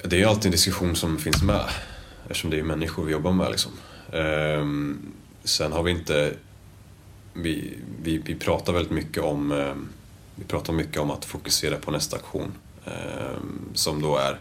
Det 0.04 0.22
är 0.22 0.28
alltid 0.28 0.45
en 0.45 0.51
diskussion 0.51 0.95
som 0.95 1.18
finns 1.18 1.44
med 1.44 1.61
eftersom 2.30 2.50
det 2.50 2.60
är 2.60 2.64
människor 2.64 3.06
vi 3.06 3.12
jobbar 3.12 3.31
med. 3.31 3.52
Liksom. 3.52 3.72
Ehm, 4.14 5.12
sen 5.44 5.72
har 5.72 5.84
vi 5.84 5.92
inte... 5.92 6.34
Vi, 7.34 7.78
vi, 8.02 8.18
vi 8.18 8.36
pratar 8.36 8.74
väldigt 8.74 8.92
mycket 8.92 9.24
om 9.24 9.52
ehm, 9.52 9.90
vi 10.36 10.44
pratar 10.44 10.74
mycket 10.74 10.98
om 10.98 11.12
att 11.12 11.26
fokusera 11.26 11.78
på 11.78 11.92
nästa 11.92 12.16
aktion. 12.16 12.52
Ehm, 12.86 13.69
som 13.74 14.02
då 14.02 14.18
är 14.18 14.40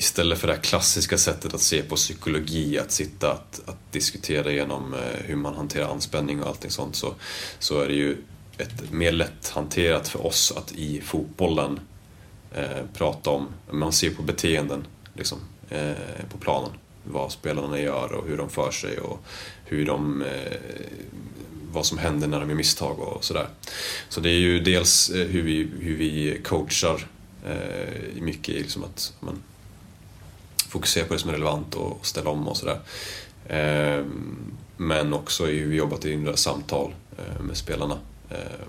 istället 0.00 0.38
för 0.38 0.46
det 0.46 0.54
här 0.54 0.60
klassiska 0.60 1.18
sättet 1.18 1.54
att 1.54 1.60
se 1.60 1.82
på 1.82 1.96
psykologi, 1.96 2.78
att 2.78 2.90
sitta 2.90 3.32
att, 3.32 3.60
att 3.66 3.92
diskutera 3.92 4.52
igenom 4.52 4.94
eh, 4.94 5.24
hur 5.24 5.36
man 5.36 5.54
hanterar 5.54 5.88
anspänning 5.88 6.42
och 6.42 6.48
allting 6.48 6.70
sånt 6.70 6.96
så, 6.96 7.14
så 7.58 7.80
är 7.80 7.88
det 7.88 7.94
ju 7.94 8.16
ett 8.58 8.92
mer 8.92 9.12
lätthanterat 9.12 10.08
för 10.08 10.26
oss 10.26 10.52
att 10.56 10.72
i 10.72 11.00
fotbollen 11.00 11.80
eh, 12.54 12.84
prata 12.94 13.30
om, 13.30 13.48
man 13.70 13.92
ser 13.92 14.10
på 14.10 14.22
beteenden 14.22 14.86
liksom, 15.14 15.38
eh, 15.70 15.92
på 16.32 16.38
planen 16.38 16.70
vad 17.10 17.32
spelarna 17.32 17.80
gör 17.80 18.12
och 18.12 18.26
hur 18.26 18.36
de 18.36 18.50
för 18.50 18.70
sig 18.70 18.98
och 18.98 19.24
hur 19.64 19.86
de, 19.86 20.22
eh, 20.22 20.58
vad 21.72 21.86
som 21.86 21.98
händer 21.98 22.28
när 22.28 22.40
de 22.40 22.48
gör 22.48 22.56
misstag 22.56 22.98
och 22.98 23.24
sådär. 23.24 23.46
Så 24.08 24.20
det 24.20 24.30
är 24.30 24.40
ju 24.40 24.60
dels 24.60 25.10
eh, 25.10 25.26
hur 25.26 25.42
vi, 25.42 25.68
hur 25.80 25.96
vi 25.96 26.40
coachar 26.44 27.06
eh, 27.46 28.22
mycket 28.22 28.54
liksom 28.54 28.84
att 28.84 29.12
man 29.20 29.42
fokuserar 30.68 31.06
på 31.06 31.14
det 31.14 31.20
som 31.20 31.30
är 31.30 31.34
relevant 31.34 31.74
och 31.74 32.06
ställa 32.06 32.30
om 32.30 32.48
och 32.48 32.56
sådär. 32.56 32.80
Eh, 33.46 34.04
men 34.76 35.14
också 35.14 35.46
hur 35.46 35.66
vi 35.66 35.76
jobbat 35.76 36.04
i 36.04 36.12
inre 36.12 36.36
samtal 36.36 36.94
eh, 37.18 37.42
med 37.42 37.56
spelarna. 37.56 37.98
Eh, 38.30 38.66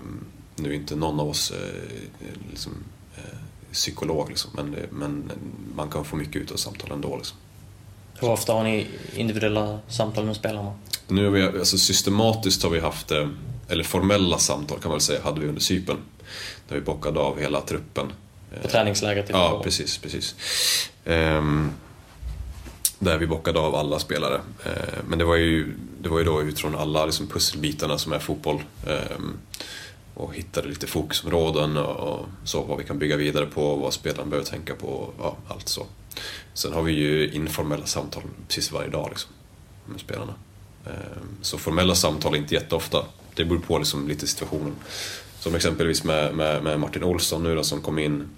nu 0.56 0.70
är 0.70 0.74
inte 0.74 0.96
någon 0.96 1.20
av 1.20 1.28
oss 1.28 1.50
eh, 1.50 2.28
liksom, 2.50 2.72
eh, 3.16 3.38
psykolog 3.72 4.28
liksom, 4.28 4.50
men, 4.54 4.76
men 4.90 5.30
man 5.76 5.90
kan 5.90 6.04
få 6.04 6.16
mycket 6.16 6.36
ut 6.36 6.52
av 6.52 6.56
samtal 6.56 6.92
ändå. 6.92 7.16
Liksom. 7.16 7.36
Hur 8.20 8.30
ofta 8.30 8.52
har 8.52 8.64
ni 8.64 8.86
individuella 9.16 9.78
samtal 9.88 10.24
med 10.24 10.36
spelarna? 10.36 10.74
Nu 11.08 11.24
har 11.24 11.30
vi, 11.30 11.42
alltså 11.42 11.78
systematiskt 11.78 12.62
har 12.62 12.70
vi 12.70 12.80
haft, 12.80 13.10
eh, 13.10 13.28
eller 13.68 13.84
formella 13.84 14.38
samtal 14.38 14.78
kan 14.78 14.88
man 14.88 14.96
väl 14.96 15.00
säga, 15.00 15.22
hade 15.22 15.40
vi 15.40 15.46
under 15.46 15.60
Cypern. 15.60 15.96
Där 16.68 16.74
vi 16.74 16.80
bockade 16.80 17.20
av 17.20 17.40
hela 17.40 17.60
truppen. 17.60 18.12
På 18.62 18.68
träningslägret? 18.68 19.26
Ja, 19.28 19.60
precis. 19.64 19.98
precis. 19.98 20.34
Um, 21.04 21.70
där 22.98 23.18
vi 23.18 23.26
bockade 23.26 23.58
av 23.58 23.74
alla 23.74 23.98
spelare. 23.98 24.34
Uh, 24.66 24.72
men 25.08 25.18
det 25.18 25.24
var, 25.24 25.36
ju, 25.36 25.74
det 26.00 26.08
var 26.08 26.18
ju 26.18 26.24
då 26.24 26.42
utifrån 26.42 26.74
alla 26.74 27.06
liksom, 27.06 27.26
pusselbitarna 27.26 27.98
som 27.98 28.12
är 28.12 28.18
fotboll. 28.18 28.62
Um, 29.16 29.38
och 30.14 30.34
hittade 30.34 30.68
lite 30.68 30.86
fokusområden 30.86 31.76
och, 31.76 31.96
och 31.96 32.26
så 32.44 32.62
vad 32.62 32.78
vi 32.78 32.84
kan 32.84 32.98
bygga 32.98 33.16
vidare 33.16 33.46
på, 33.46 33.76
vad 33.76 33.92
spelaren 33.92 34.30
behöver 34.30 34.50
tänka 34.50 34.74
på, 34.74 34.86
och, 34.86 35.14
ja, 35.18 35.36
allt 35.48 35.68
så. 35.68 35.86
Sen 36.54 36.72
har 36.72 36.82
vi 36.82 36.92
ju 36.92 37.30
informella 37.30 37.86
samtal 37.86 38.22
precis 38.48 38.72
varje 38.72 38.90
dag 38.90 39.08
liksom, 39.10 39.30
med 39.86 40.00
spelarna. 40.00 40.34
Ehm, 40.86 41.28
så 41.42 41.58
formella 41.58 41.94
samtal 41.94 42.34
är 42.34 42.38
inte 42.38 42.54
jätteofta. 42.54 43.04
Det 43.34 43.44
beror 43.44 43.58
på 43.58 43.78
liksom 43.78 44.08
lite 44.08 44.26
situationen. 44.26 44.74
Som 45.38 45.54
exempelvis 45.54 46.04
med, 46.04 46.34
med, 46.34 46.62
med 46.62 46.80
Martin 46.80 47.04
Olsson 47.04 47.42
nu 47.42 47.54
då 47.54 47.64
som 47.64 47.80
kom 47.80 47.98
in. 47.98 48.28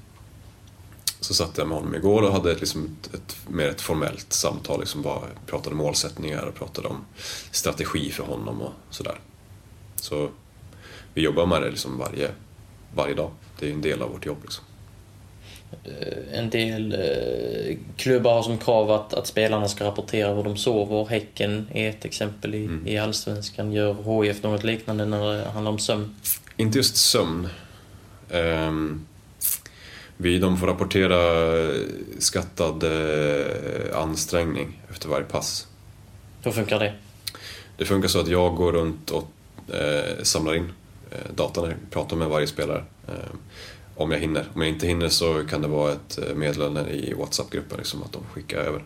Så 1.20 1.34
satt 1.34 1.58
jag 1.58 1.68
med 1.68 1.78
honom 1.78 1.94
igår 1.94 2.22
och 2.22 2.32
hade 2.32 2.52
ett, 2.52 2.60
liksom 2.60 2.96
ett, 3.02 3.14
ett 3.14 3.36
mer 3.48 3.68
ett 3.68 3.80
formellt 3.80 4.32
samtal. 4.32 4.80
Liksom 4.80 5.02
bara 5.02 5.20
pratade 5.46 5.76
målsättningar 5.76 6.42
och 6.42 6.54
pratade 6.54 6.88
om 6.88 7.04
strategi 7.50 8.10
för 8.10 8.24
honom 8.24 8.60
och 8.60 8.72
sådär. 8.90 9.20
Så 9.96 10.30
vi 11.14 11.22
jobbar 11.22 11.46
med 11.46 11.62
det 11.62 11.70
liksom 11.70 11.98
varje, 11.98 12.30
varje 12.94 13.14
dag. 13.14 13.30
Det 13.58 13.68
är 13.68 13.72
en 13.72 13.82
del 13.82 14.02
av 14.02 14.10
vårt 14.10 14.26
jobb. 14.26 14.38
Liksom. 14.42 14.64
Eh, 15.84 16.38
en 16.38 16.50
del 16.50 16.92
eh, 16.92 17.76
klubbar 17.96 18.34
har 18.34 18.42
som 18.42 18.58
krav 18.58 18.90
att, 18.90 19.14
att 19.14 19.26
spelarna 19.26 19.68
ska 19.68 19.84
rapportera 19.84 20.34
hur 20.34 20.42
de 20.42 20.56
sover. 20.56 21.06
Häcken 21.06 21.68
är 21.74 21.90
ett 21.90 22.04
exempel 22.04 22.54
i, 22.54 22.64
mm. 22.64 22.86
i 22.86 22.98
Allsvenskan. 22.98 23.72
Gör 23.72 24.22
HIF 24.22 24.42
något 24.42 24.64
liknande 24.64 25.04
när 25.04 25.32
det 25.32 25.48
handlar 25.48 25.72
om 25.72 25.78
sömn? 25.78 26.14
Inte 26.56 26.78
just 26.78 26.96
sömn. 26.96 27.48
Um, 28.30 29.06
vi, 30.16 30.38
de 30.38 30.58
får 30.58 30.66
rapportera 30.66 31.18
skattad 32.18 32.84
uh, 32.84 33.98
ansträngning 33.98 34.80
efter 34.90 35.08
varje 35.08 35.24
pass. 35.24 35.66
Hur 36.42 36.50
funkar 36.50 36.78
det? 36.78 36.92
Det 37.76 37.84
funkar 37.84 38.08
så 38.08 38.20
att 38.20 38.28
jag 38.28 38.54
går 38.54 38.72
runt 38.72 39.10
och 39.10 39.28
uh, 39.68 40.22
samlar 40.22 40.54
in 40.54 40.64
uh, 40.64 41.34
data, 41.34 41.72
pratar 41.90 42.16
med 42.16 42.28
varje 42.28 42.46
spelare. 42.46 42.84
Uh, 43.08 43.14
om 43.96 44.10
jag 44.10 44.18
hinner. 44.18 44.48
Om 44.54 44.60
jag 44.60 44.70
inte 44.70 44.86
hinner 44.86 45.08
så 45.08 45.44
kan 45.44 45.62
det 45.62 45.68
vara 45.68 45.92
ett 45.92 46.18
eh, 46.18 46.34
meddelande 46.34 46.90
i 46.90 47.14
WhatsApp-gruppen, 47.14 47.78
liksom, 47.78 48.02
att 48.02 48.12
de 48.12 48.22
skickar 48.32 48.58
över. 48.58 48.84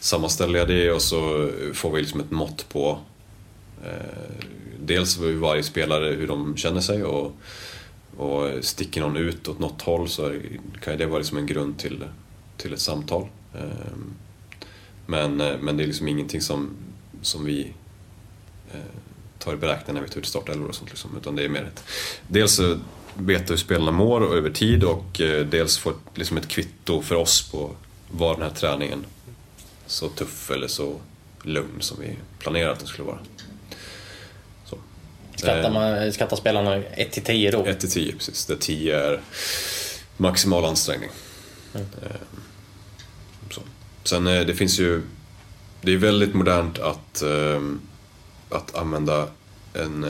Sammanställer 0.00 0.58
jag 0.58 0.68
det 0.68 0.90
och 0.92 1.02
så 1.02 1.50
får 1.74 1.90
vi 1.90 2.00
liksom 2.00 2.20
ett 2.20 2.30
mått 2.30 2.68
på 2.68 2.98
eh, 3.84 4.46
dels 4.80 5.20
hur 5.20 5.38
varje 5.38 5.62
spelare 5.62 6.06
hur 6.06 6.26
de 6.26 6.56
känner 6.56 6.80
sig 6.80 7.04
och, 7.04 7.32
och 8.16 8.64
sticker 8.64 9.00
någon 9.00 9.16
ut 9.16 9.48
åt 9.48 9.58
något 9.58 9.82
håll 9.82 10.08
så 10.08 10.34
kan 10.80 10.98
det 10.98 11.06
vara 11.06 11.18
liksom 11.18 11.38
en 11.38 11.46
grund 11.46 11.78
till, 11.78 12.04
till 12.56 12.72
ett 12.72 12.80
samtal. 12.80 13.28
Eh, 13.54 13.96
men, 15.06 15.40
eh, 15.40 15.58
men 15.60 15.76
det 15.76 15.82
är 15.82 15.86
liksom 15.86 16.08
ingenting 16.08 16.40
som, 16.40 16.70
som 17.22 17.44
vi 17.44 17.72
eh, 18.72 18.80
tar 19.38 19.54
i 19.54 19.56
beräkning 19.56 19.94
när 19.94 20.02
vi 20.02 20.08
tar 20.08 20.20
ut 20.20 20.26
startelvor 20.26 20.68
och 20.68 20.74
sånt. 20.74 20.90
Liksom, 20.90 21.10
utan 21.20 21.36
det 21.36 21.44
är 21.44 21.48
mer 21.48 21.64
ett, 21.64 21.84
dels 22.28 22.60
veta 23.14 23.52
hur 23.52 23.56
spelarna 23.56 23.92
mår 23.92 24.36
över 24.36 24.50
tid 24.50 24.84
och 24.84 25.20
eh, 25.20 25.46
dels 25.46 25.78
få 25.78 25.92
liksom 26.14 26.36
ett 26.36 26.48
kvitto 26.48 27.02
för 27.02 27.14
oss 27.14 27.50
på 27.50 27.70
var 28.10 28.34
den 28.34 28.42
här 28.42 28.50
träningen 28.50 29.04
så 29.86 30.08
tuff 30.08 30.50
eller 30.50 30.68
så 30.68 30.96
lugn 31.42 31.80
som 31.80 32.00
vi 32.00 32.16
planerar 32.38 32.72
att 32.72 32.78
den 32.78 32.88
skulle 32.88 33.06
vara. 33.06 33.18
Skattar, 35.40 35.70
man, 35.70 36.12
skattar 36.12 36.36
spelarna 36.36 36.76
1 36.76 37.12
till 37.12 37.22
10 37.22 37.50
då? 37.50 37.66
1 37.66 37.80
till 37.80 37.90
10 37.90 38.12
precis. 38.12 38.46
Där 38.46 38.56
10 38.56 38.96
är 38.96 39.20
maximal 40.16 40.64
ansträngning. 40.64 41.10
Mm. 41.74 41.86
Eh, 42.02 42.16
så. 43.50 43.60
Sen 44.04 44.26
eh, 44.26 44.40
det 44.40 44.54
finns 44.54 44.78
ju... 44.78 45.02
Det 45.82 45.92
är 45.92 45.96
väldigt 45.96 46.34
modernt 46.34 46.78
att, 46.78 47.22
eh, 47.22 47.60
att 48.50 48.74
använda 48.74 49.28
en, 49.74 50.06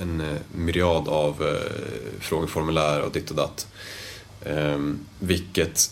en 0.00 0.20
eh, 0.20 0.38
myriad 0.54 1.08
av 1.08 1.42
eh, 1.42 2.20
frågeformulär 2.20 3.00
och 3.00 3.12
ditt 3.12 3.30
och 3.30 3.36
datt. 3.36 3.66
Ehm, 4.44 4.98
vilket 5.18 5.90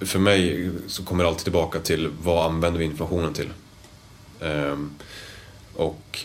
för 0.00 0.18
mig 0.18 0.70
så 0.86 1.04
kommer 1.04 1.24
det 1.24 1.30
alltid 1.30 1.44
tillbaka 1.44 1.80
till 1.80 2.10
vad 2.22 2.46
använder 2.46 2.78
vi 2.78 2.84
informationen 2.84 3.34
till? 3.34 3.48
Ehm, 4.40 4.90
och 5.74 6.18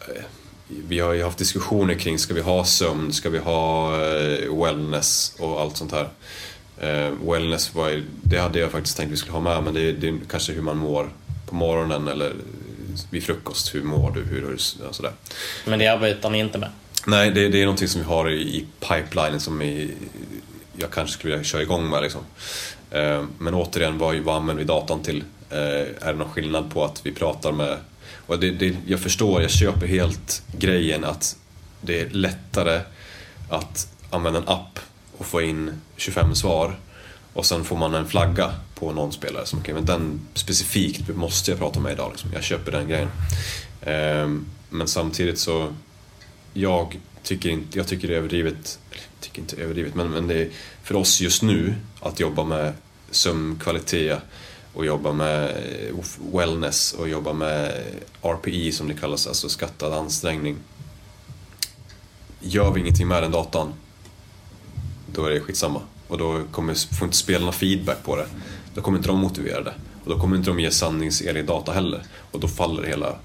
eh, 0.00 0.24
vi 0.68 0.98
har 0.98 1.12
ju 1.12 1.22
haft 1.22 1.38
diskussioner 1.38 1.94
kring, 1.94 2.18
ska 2.18 2.34
vi 2.34 2.40
ha 2.40 2.64
sömn, 2.64 3.12
ska 3.12 3.30
vi 3.30 3.38
ha 3.38 3.90
wellness 4.64 5.36
och 5.38 5.60
allt 5.60 5.76
sånt 5.76 5.92
här. 5.92 6.08
Ehm, 6.80 7.26
wellness, 7.26 7.74
var, 7.74 8.02
det 8.22 8.38
hade 8.38 8.58
jag 8.58 8.70
faktiskt 8.70 8.96
tänkt 8.96 9.12
vi 9.12 9.16
skulle 9.16 9.32
ha 9.32 9.40
med, 9.40 9.62
men 9.64 9.74
det, 9.74 9.92
det 9.92 10.08
är 10.08 10.18
kanske 10.30 10.52
hur 10.52 10.62
man 10.62 10.76
mår 10.76 11.10
på 11.46 11.54
morgonen 11.54 12.08
eller 12.08 12.32
vid 13.10 13.24
frukost. 13.24 13.74
Hur 13.74 13.82
mår 13.82 14.10
du? 14.10 14.22
Hur, 14.22 14.40
hur, 14.40 14.52
alltså 14.52 14.92
sådär. 14.92 15.12
Men 15.66 15.78
det 15.78 15.88
arbetar 15.88 16.30
ni 16.30 16.38
inte 16.38 16.58
med? 16.58 16.70
Nej, 17.06 17.30
det, 17.30 17.48
det 17.48 17.60
är 17.60 17.64
någonting 17.64 17.88
som 17.88 18.00
vi 18.00 18.06
har 18.06 18.30
i, 18.30 18.40
i 18.40 18.66
pipelinen 18.80 19.40
som 19.40 19.62
i, 19.62 19.94
jag 20.76 20.90
kanske 20.90 21.18
skulle 21.18 21.32
vilja 21.32 21.44
köra 21.44 21.62
igång 21.62 21.90
med. 21.90 22.02
Liksom. 22.02 22.20
Eh, 22.90 23.24
men 23.38 23.54
återigen, 23.54 23.98
vad, 23.98 24.16
vad 24.16 24.36
använder 24.36 24.62
vi 24.62 24.66
datan 24.66 25.02
till? 25.02 25.24
Eh, 25.50 25.58
är 26.00 26.12
det 26.12 26.14
någon 26.14 26.30
skillnad 26.30 26.70
på 26.70 26.84
att 26.84 27.06
vi 27.06 27.12
pratar 27.12 27.52
med 27.52 27.78
och 28.26 28.38
det, 28.38 28.50
det, 28.50 28.76
jag 28.86 29.00
förstår, 29.00 29.42
jag 29.42 29.50
köper 29.50 29.86
helt 29.86 30.42
grejen 30.58 31.04
att 31.04 31.36
det 31.80 32.00
är 32.00 32.10
lättare 32.10 32.80
att 33.50 33.88
använda 34.10 34.38
en 34.38 34.48
app 34.48 34.78
och 35.18 35.26
få 35.26 35.42
in 35.42 35.80
25 35.96 36.34
svar 36.34 36.78
och 37.32 37.46
sen 37.46 37.64
får 37.64 37.76
man 37.76 37.94
en 37.94 38.08
flagga 38.08 38.52
på 38.74 38.92
någon 38.92 39.12
spelare 39.12 39.46
som 39.46 39.58
okay, 39.58 39.74
men 39.74 39.84
den 39.84 40.20
specifikt 40.34 41.08
måste 41.08 41.50
jag 41.50 41.60
prata 41.60 41.80
med 41.80 41.92
idag. 41.92 42.10
Liksom. 42.10 42.30
Jag 42.32 42.42
köper 42.42 42.72
den 42.72 42.88
grejen. 42.88 43.08
Eh, 43.80 44.28
men 44.70 44.88
samtidigt 44.88 45.38
så, 45.38 45.74
jag 46.52 47.00
tycker, 47.22 47.50
inte, 47.50 47.78
jag 47.78 47.88
tycker 47.88 48.08
det 48.08 48.14
är 48.14 48.18
överdrivet, 48.18 48.78
tycker 49.20 49.40
inte 49.40 49.56
överdrivet, 49.56 49.94
men, 49.94 50.10
men 50.10 50.26
det 50.26 50.34
är 50.34 50.48
för 50.82 50.94
oss 50.94 51.20
just 51.20 51.42
nu 51.42 51.74
att 52.00 52.20
jobba 52.20 52.44
med 52.44 52.72
sömnkvalitet 53.10 54.18
och 54.74 54.86
jobba 54.86 55.12
med 55.12 55.50
eh, 55.50 55.94
wellness 56.32 56.92
och 56.92 57.08
jobba 57.08 57.32
med 57.32 57.82
RPI 58.22 58.72
som 58.72 58.88
det 58.88 58.94
kallas, 58.94 59.26
alltså 59.26 59.48
skattad 59.48 59.92
ansträngning. 59.92 60.56
Gör 62.40 62.70
vi 62.70 62.80
ingenting 62.80 63.08
med 63.08 63.22
den 63.22 63.32
datan, 63.32 63.74
då 65.12 65.24
är 65.24 65.30
det 65.30 65.40
skitsamma. 65.40 65.80
Och 66.08 66.18
då 66.18 66.42
kommer, 66.50 66.94
får 66.94 67.04
inte 67.04 67.16
spelarna 67.16 67.52
feedback 67.52 68.02
på 68.04 68.16
det. 68.16 68.26
Då 68.74 68.80
kommer 68.80 68.98
inte 68.98 69.08
de 69.08 69.18
motivera 69.18 69.62
det. 69.62 69.74
Och 70.04 70.10
då 70.10 70.18
kommer 70.18 70.36
inte 70.36 70.50
de 70.50 70.60
ge 70.60 70.70
sanningsenlig 70.70 71.46
data 71.46 71.72
heller. 71.72 72.02
Och 72.30 72.40
då 72.40 72.48
faller 72.48 72.82
hela 72.82 73.16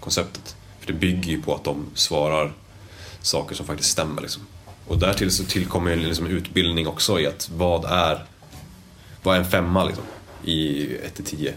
konceptet. 0.00 0.56
För 0.80 0.86
det 0.86 0.98
bygger 0.98 1.30
ju 1.30 1.42
på 1.42 1.54
att 1.54 1.64
de 1.64 1.86
svarar 1.94 2.52
saker 3.26 3.54
som 3.54 3.66
faktiskt 3.66 3.90
stämmer. 3.90 4.22
Liksom. 4.22 4.42
Och 4.86 4.98
därtill 4.98 5.30
så 5.30 5.44
tillkommer 5.44 5.90
en 5.90 6.02
liksom 6.02 6.26
utbildning 6.26 6.86
också 6.86 7.20
i 7.20 7.26
att 7.26 7.50
vad 7.56 7.84
är, 7.84 8.24
vad 9.22 9.36
är 9.36 9.40
en 9.40 9.50
femma 9.50 9.84
liksom? 9.84 10.04
i 10.44 10.86
1-10. 11.16 11.52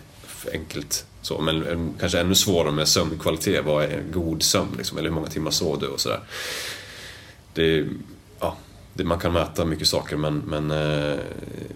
Enkelt 0.53 1.05
så, 1.21 1.41
men 1.41 1.93
kanske 1.99 2.19
ännu 2.19 2.35
svårare 2.35 2.71
med 2.71 2.87
sömnkvalitet. 2.87 3.65
Vad 3.65 3.83
är 3.83 4.03
god 4.13 4.43
sömn 4.43 4.75
liksom? 4.77 4.97
Eller 4.97 5.09
hur 5.09 5.15
många 5.15 5.27
timmar 5.27 5.51
sov 5.51 5.79
du 5.79 5.87
och 5.87 5.99
sådär. 5.99 6.19
Det, 7.53 7.87
ja, 8.39 8.57
det, 8.93 9.03
man 9.03 9.19
kan 9.19 9.33
mäta 9.33 9.65
mycket 9.65 9.87
saker 9.87 10.15
men, 10.15 10.37
men, 10.37 10.71
eh, 10.71 11.19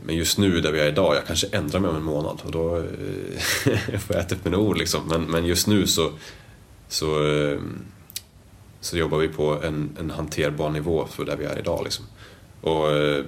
men 0.05 0.15
just 0.15 0.38
nu 0.38 0.62
där 0.62 0.71
vi 0.71 0.79
är 0.79 0.88
idag, 0.88 1.15
jag 1.15 1.25
kanske 1.25 1.47
ändrar 1.51 1.79
mig 1.79 1.89
om 1.89 1.95
en 1.95 2.03
månad 2.03 2.41
och 2.43 2.51
då 2.51 2.77
eh, 2.77 4.00
får 4.00 4.15
jag 4.15 4.25
äta 4.25 4.35
upp 4.35 4.45
mina 4.45 4.57
ord 4.57 4.77
liksom. 4.77 5.01
Men, 5.07 5.23
men 5.23 5.45
just 5.45 5.67
nu 5.67 5.88
så, 5.88 6.12
så, 6.88 7.27
eh, 7.27 7.59
så 8.83 8.97
jobbar 8.97 9.17
vi 9.17 9.27
på 9.27 9.63
en, 9.63 9.97
en 9.99 10.09
hanterbar 10.09 10.69
nivå 10.69 11.07
för 11.07 11.25
där 11.25 11.37
vi 11.37 11.45
är 11.45 11.59
idag. 11.59 11.81
Liksom. 11.83 12.05
Och 12.61 12.91
eh, 12.91 13.25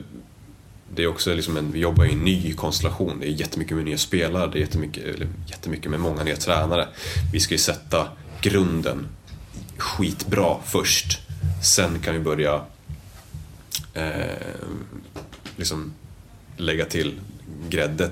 det 0.95 1.03
är 1.03 1.07
också 1.07 1.33
liksom 1.33 1.57
en, 1.57 1.71
vi 1.71 1.79
jobbar 1.79 2.05
i 2.05 2.13
en 2.13 2.19
ny 2.19 2.53
konstellation. 2.53 3.19
Det 3.19 3.27
är 3.27 3.31
jättemycket 3.31 3.75
med 3.75 3.85
nya 3.85 3.97
spelare, 3.97 4.51
det 4.51 4.57
är 4.57 4.59
jättemycket, 4.59 5.03
eller 5.03 5.27
jättemycket 5.47 5.91
med 5.91 5.99
många 5.99 6.23
nya 6.23 6.35
tränare. 6.35 6.87
Vi 7.33 7.39
ska 7.39 7.53
ju 7.53 7.57
sätta 7.57 8.07
grunden 8.41 9.07
skitbra 9.77 10.55
först. 10.65 11.19
Sen 11.63 11.99
kan 11.99 12.13
vi 12.13 12.19
börja 12.19 12.61
eh, 13.93 14.03
liksom 15.55 15.93
lägga 16.57 16.85
till 16.85 17.19
gräddet. 17.69 18.11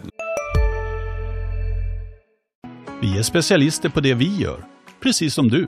Vi 3.02 3.18
är 3.18 3.24
specialister 3.24 3.90
på 3.90 4.00
det 4.00 4.14
vi 4.14 4.38
gör, 4.38 4.66
precis 5.02 5.34
som 5.34 5.50
du. 5.50 5.68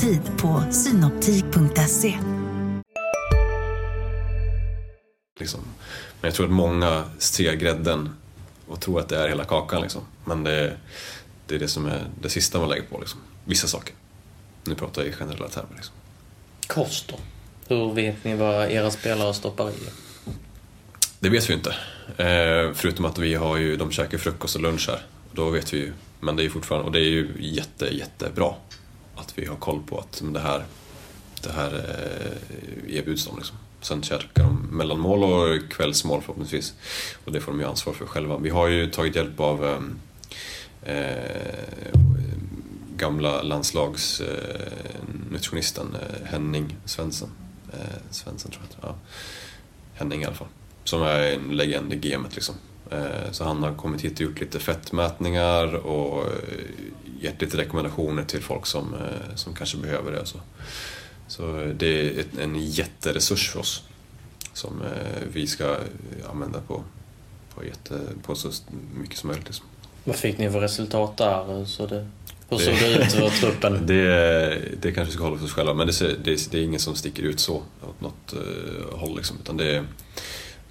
Tid 0.00 0.20
på 0.40 0.64
synoptik.se. 0.70 2.18
Liksom. 5.40 5.60
Men 6.20 6.28
jag 6.28 6.34
tror 6.34 6.46
att 6.46 6.52
många 6.52 7.04
ser 7.18 7.52
grädden 7.52 8.10
och 8.66 8.80
tror 8.80 9.00
att 9.00 9.08
det 9.08 9.16
är 9.16 9.28
hela 9.28 9.44
kakan. 9.44 9.82
Liksom. 9.82 10.02
Men 10.24 10.44
det, 10.44 10.76
det 11.46 11.54
är 11.54 11.58
det 11.58 11.68
som 11.68 11.86
är 11.86 12.04
det 12.20 12.28
sista 12.28 12.58
man 12.60 12.68
lägger 12.68 12.82
på. 12.82 12.98
Liksom. 12.98 13.20
Vissa 13.44 13.66
saker. 13.66 13.94
Nu 14.64 14.74
pratar 14.74 15.02
jag 15.02 15.08
i 15.08 15.12
generella 15.12 15.48
termer. 15.48 15.74
Liksom. 15.74 15.94
Kost 16.66 17.08
då? 17.08 17.18
Hur 17.74 17.92
vet 17.94 18.24
ni 18.24 18.34
vad 18.34 18.70
era 18.70 18.90
spelare 18.90 19.34
stoppar 19.34 19.70
i? 19.70 19.74
Det 21.20 21.28
vet 21.28 21.50
vi 21.50 21.54
inte. 21.54 21.70
Eh, 22.16 22.72
förutom 22.74 23.04
att 23.04 23.18
vi 23.18 23.34
har 23.34 23.56
ju, 23.56 23.76
de 23.76 23.90
käkar 23.90 24.18
frukost 24.18 24.56
och 24.56 24.62
lunch 24.62 24.88
här. 24.88 25.00
Då 25.32 25.50
vet 25.50 25.72
vi 25.72 25.78
ju. 25.78 25.92
Men 26.20 26.36
det 26.36 26.42
är 26.42 26.44
ju 26.44 26.50
fortfarande, 26.50 26.86
och 26.86 26.92
det 26.92 27.00
är 27.00 27.10
ju 27.10 27.28
jätte, 27.38 27.96
jättebra 27.96 28.54
att 29.18 29.38
vi 29.38 29.46
har 29.46 29.56
koll 29.56 29.82
på 29.86 29.98
att 29.98 30.22
det 30.24 30.40
här, 30.40 30.64
det 31.42 31.52
här 31.52 31.74
eh, 31.74 32.32
erbjuds 32.96 33.26
dem. 33.26 33.36
Liksom. 33.36 33.56
Sen 33.80 34.02
käkar 34.02 34.42
de 34.42 34.68
mellanmål 34.70 35.24
och 35.24 35.70
kvällsmål 35.70 36.20
förhoppningsvis. 36.20 36.74
Och 37.24 37.32
det 37.32 37.40
får 37.40 37.52
de 37.52 37.60
ju 37.60 37.66
ansvar 37.66 37.92
för 37.92 38.06
själva. 38.06 38.38
Vi 38.38 38.50
har 38.50 38.68
ju 38.68 38.90
tagit 38.90 39.16
hjälp 39.16 39.40
av 39.40 39.64
eh, 39.64 39.78
eh 40.94 41.18
gamla 42.96 43.42
landslagsnutritionisten 43.42 45.94
eh, 45.94 46.00
eh, 46.00 46.06
Henning 46.30 46.76
Svensson. 46.84 47.30
Eh, 47.72 47.78
Svensson 48.10 48.50
tror 48.50 48.64
jag 48.70 48.78
ja. 48.90 48.94
Henning 49.94 50.22
i 50.22 50.24
alla 50.24 50.34
fall. 50.34 50.48
Som 50.84 51.02
är 51.02 51.22
en 51.22 51.56
legend 51.56 51.92
i 51.92 51.96
gamet 51.96 52.34
liksom. 52.34 52.54
Eh, 52.90 53.30
så 53.30 53.44
han 53.44 53.62
har 53.62 53.74
kommit 53.74 54.00
hit 54.00 54.14
och 54.14 54.20
gjort 54.20 54.40
lite 54.40 54.58
fettmätningar 54.58 55.74
och 55.74 56.26
eh, 56.26 56.32
gett 57.20 57.40
lite 57.40 57.56
rekommendationer 57.56 58.24
till 58.24 58.42
folk 58.42 58.66
som, 58.66 58.94
eh, 58.94 59.34
som 59.34 59.54
kanske 59.54 59.76
behöver 59.76 60.12
det. 60.12 60.26
Så, 60.26 60.38
så 61.28 61.72
det 61.74 62.18
är 62.18 62.24
en 62.40 62.56
jätteresurs 62.56 63.50
för 63.50 63.60
oss 63.60 63.82
som 64.52 64.82
vi 65.32 65.46
ska 65.46 65.76
använda 66.30 66.60
på, 66.60 66.82
på, 67.54 67.64
jätte, 67.64 68.00
på 68.22 68.34
så 68.34 68.50
mycket 68.94 69.18
som 69.18 69.28
möjligt. 69.28 69.46
Liksom. 69.46 69.66
Vad 70.04 70.16
fick 70.16 70.38
ni 70.38 70.50
för 70.50 70.60
resultat 70.60 71.16
där? 71.16 71.64
Så 71.64 71.86
det, 71.86 72.06
hur 72.50 72.58
såg 72.58 72.74
det 72.74 72.98
ut 72.98 73.12
för 73.12 73.30
truppen? 73.30 73.86
Det, 73.86 74.58
det 74.80 74.92
kanske 74.92 75.14
ska 75.14 75.24
hålla 75.24 75.38
för 75.38 75.44
oss 75.44 75.52
själva 75.52 75.74
men 75.74 75.86
det, 75.86 76.24
det, 76.24 76.50
det 76.50 76.58
är 76.58 76.62
ingen 76.62 76.80
som 76.80 76.94
sticker 76.94 77.22
ut 77.22 77.40
så 77.40 77.54
åt 77.56 78.00
något 78.00 78.34
uh, 78.34 78.98
håll. 78.98 79.16
Liksom, 79.16 79.36
utan 79.42 79.56
det, 79.56 79.84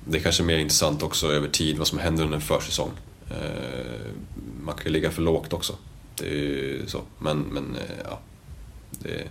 det 0.06 0.18
är 0.18 0.22
kanske 0.22 0.44
mer 0.44 0.58
intressant 0.58 1.04
också 1.04 1.32
över 1.32 1.48
tid 1.48 1.78
vad 1.78 1.88
som 1.88 2.00
händer 2.00 2.24
under 2.24 2.36
en 2.36 2.42
försäsong. 2.42 2.92
Uh, 3.32 4.12
man 4.62 4.76
kan 4.76 4.86
ju 4.86 4.92
ligga 4.92 5.12
för 5.12 5.22
lågt 5.22 5.54
också. 5.54 5.76
Det 6.18 6.28
är 6.28 6.32
ju 6.32 6.86
så. 6.88 7.02
Men, 7.20 7.40
men 7.40 7.64
uh, 7.76 7.82
ja, 8.10 8.20
det 8.92 9.14
är 9.14 9.28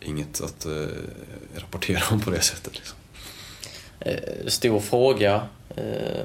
inget 0.00 0.40
att 0.40 0.66
rapportera 1.56 2.00
om 2.10 2.20
på 2.20 2.30
det 2.30 2.40
sättet. 2.40 2.72
Liksom. 2.74 2.98
Stor 4.46 4.80
fråga, 4.80 5.48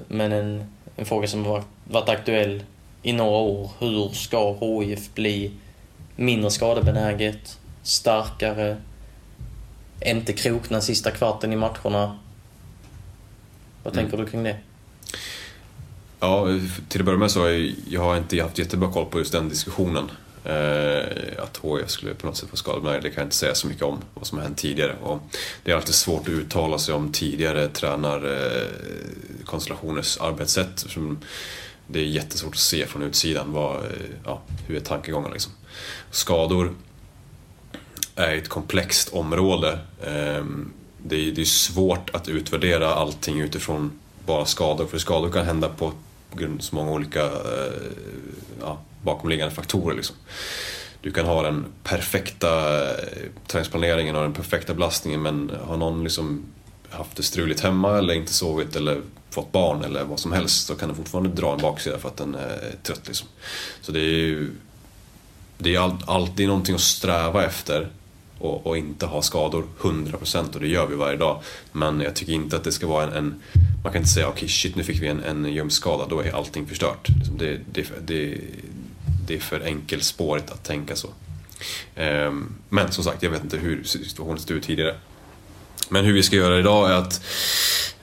men 0.07 0.31
en, 0.31 0.65
en 0.95 1.05
fråga 1.05 1.27
som 1.27 1.45
har 1.45 1.63
varit 1.83 2.09
aktuell 2.09 2.63
i 3.01 3.13
några 3.13 3.37
år. 3.37 3.71
Hur 3.79 4.09
ska 4.09 4.53
HIF 4.81 5.13
bli 5.13 5.51
mindre 6.15 6.51
skadebenäget, 6.51 7.59
starkare, 7.83 8.77
inte 10.05 10.33
krokna 10.33 10.81
sista 10.81 11.11
kvarten 11.11 11.53
i 11.53 11.55
matcherna? 11.55 12.19
Vad 13.83 13.93
tänker 13.93 14.13
mm. 14.13 14.25
du 14.25 14.31
kring 14.31 14.43
det? 14.43 14.57
Ja, 16.19 16.47
till 16.89 17.01
att 17.01 17.05
börja 17.05 17.19
med 17.19 17.31
så 17.31 17.41
har 17.41 17.71
jag 17.89 18.01
har 18.01 18.17
inte 18.17 18.41
haft 18.41 18.57
jättebra 18.57 18.91
koll 18.91 19.05
på 19.05 19.19
just 19.19 19.31
den 19.31 19.49
diskussionen. 19.49 20.11
Eh, 20.43 21.03
att 21.37 21.59
HIF 21.63 21.89
skulle 21.89 22.13
på 22.13 22.27
något 22.27 22.37
sätt 22.37 22.49
vara 22.49 22.57
skadebenägen, 22.57 23.03
det 23.03 23.09
kan 23.09 23.21
jag 23.21 23.25
inte 23.25 23.35
säga 23.35 23.55
så 23.55 23.67
mycket 23.67 23.83
om 23.83 23.97
vad 24.13 24.27
som 24.27 24.37
har 24.37 24.45
hänt 24.45 24.57
tidigare. 24.57 24.95
Och 25.03 25.19
det 25.63 25.71
är 25.71 25.75
alltid 25.75 25.95
svårt 25.95 26.21
att 26.21 26.33
uttala 26.33 26.77
sig 26.77 26.93
om 26.93 27.11
tidigare 27.11 27.67
tränarkonstellationers 27.67 30.17
eh, 30.17 30.23
arbetssätt 30.23 30.85
det 31.91 31.99
är 31.99 32.05
jättesvårt 32.05 32.53
att 32.53 32.59
se 32.59 32.85
från 32.85 33.03
utsidan 33.03 33.53
vad, 33.53 33.75
eh, 33.75 33.91
ja, 34.25 34.41
hur 34.67 34.75
är 34.75 34.79
tankegången 34.79 35.31
liksom. 35.31 35.51
Skador 36.11 36.73
är 38.15 38.35
ett 38.35 38.49
komplext 38.49 39.13
område. 39.13 39.79
Eh, 40.01 40.45
det 41.03 41.15
är, 41.15 41.31
det 41.31 41.41
är 41.41 41.45
svårt 41.45 42.15
att 42.15 42.27
utvärdera 42.27 42.93
allting 42.93 43.39
utifrån 43.39 43.99
bara 44.25 44.45
skador, 44.45 44.85
för 44.85 44.97
skador 44.97 45.31
kan 45.31 45.45
hända 45.45 45.69
på 45.69 45.93
grund 46.37 46.59
av 46.59 46.61
så 46.61 46.75
många 46.75 46.91
olika 46.91 47.25
eh, 47.25 47.91
ja, 48.61 48.79
bakomliggande 49.01 49.55
faktorer. 49.55 49.95
Liksom. 49.95 50.15
Du 51.01 51.11
kan 51.11 51.25
ha 51.25 51.41
den 51.41 51.65
perfekta 51.83 52.83
eh, 52.89 52.97
träningsplaneringen 53.47 54.15
och 54.15 54.21
den 54.21 54.33
perfekta 54.33 54.73
belastningen 54.73 55.21
men 55.21 55.51
har 55.67 55.77
någon 55.77 56.03
liksom 56.03 56.45
haft 56.89 57.15
det 57.15 57.23
struligt 57.23 57.59
hemma 57.59 57.97
eller 57.97 58.13
inte 58.13 58.33
sovit 58.33 58.75
eller 58.75 59.01
fått 59.29 59.51
barn 59.51 59.83
eller 59.83 60.03
vad 60.03 60.19
som 60.19 60.31
helst 60.31 60.67
så 60.67 60.75
kan 60.75 60.89
den 60.89 60.97
fortfarande 60.97 61.29
dra 61.29 61.53
en 61.53 61.61
baksida 61.61 61.99
för 61.99 62.09
att 62.09 62.17
den 62.17 62.35
eh, 62.35 62.41
är 62.41 62.75
trött. 62.83 63.07
Liksom. 63.07 63.27
Så 63.81 63.91
det 63.91 63.99
är 63.99 64.03
ju 64.03 64.51
det 65.57 65.75
är 65.75 66.11
alltid 66.11 66.47
någonting 66.47 66.75
att 66.75 66.81
sträva 66.81 67.45
efter 67.45 67.89
och, 68.39 68.67
och, 68.67 68.77
inte 68.77 69.05
ha 69.05 69.21
skador 69.21 69.63
100% 69.81 70.53
och 70.53 70.59
det 70.59 70.67
gör 70.67 70.87
vi 70.87 70.95
varje 70.95 71.17
dag. 71.17 71.41
Men 71.71 72.01
jag 72.01 72.15
tycker 72.15 72.33
inte 72.33 72.55
att 72.55 72.63
det 72.63 72.71
ska 72.71 72.87
vara 72.87 73.03
en, 73.03 73.13
en 73.13 73.41
man 73.83 73.93
kan 73.93 74.01
inte 74.01 74.13
säga 74.13 74.27
okej 74.27 74.35
okay, 74.35 74.49
shit 74.49 74.75
nu 74.75 74.83
fick 74.83 75.01
vi 75.01 75.07
en, 75.07 75.23
en 75.23 75.45
ljumskskada, 75.45 76.05
då 76.09 76.19
är 76.19 76.35
allting 76.35 76.67
förstört. 76.67 77.09
Liksom 77.09 77.37
det, 77.37 77.59
det, 77.71 77.87
det, 78.05 78.41
det 79.27 79.35
är 79.35 79.39
för 79.39 79.61
enkelspårigt 79.61 80.51
att 80.51 80.63
tänka 80.63 80.95
så. 80.95 81.07
Ehm, 81.95 82.55
men 82.69 82.91
som 82.91 83.03
sagt, 83.03 83.23
jag 83.23 83.29
vet 83.29 83.43
inte 83.43 83.57
hur 83.57 83.83
situationen 83.83 84.39
stod 84.39 84.57
ut 84.57 84.63
tidigare. 84.63 84.95
Men 85.89 86.05
hur 86.05 86.13
vi 86.13 86.23
ska 86.23 86.35
göra 86.35 86.59
idag 86.59 86.91
är 86.91 86.93
att 86.93 87.21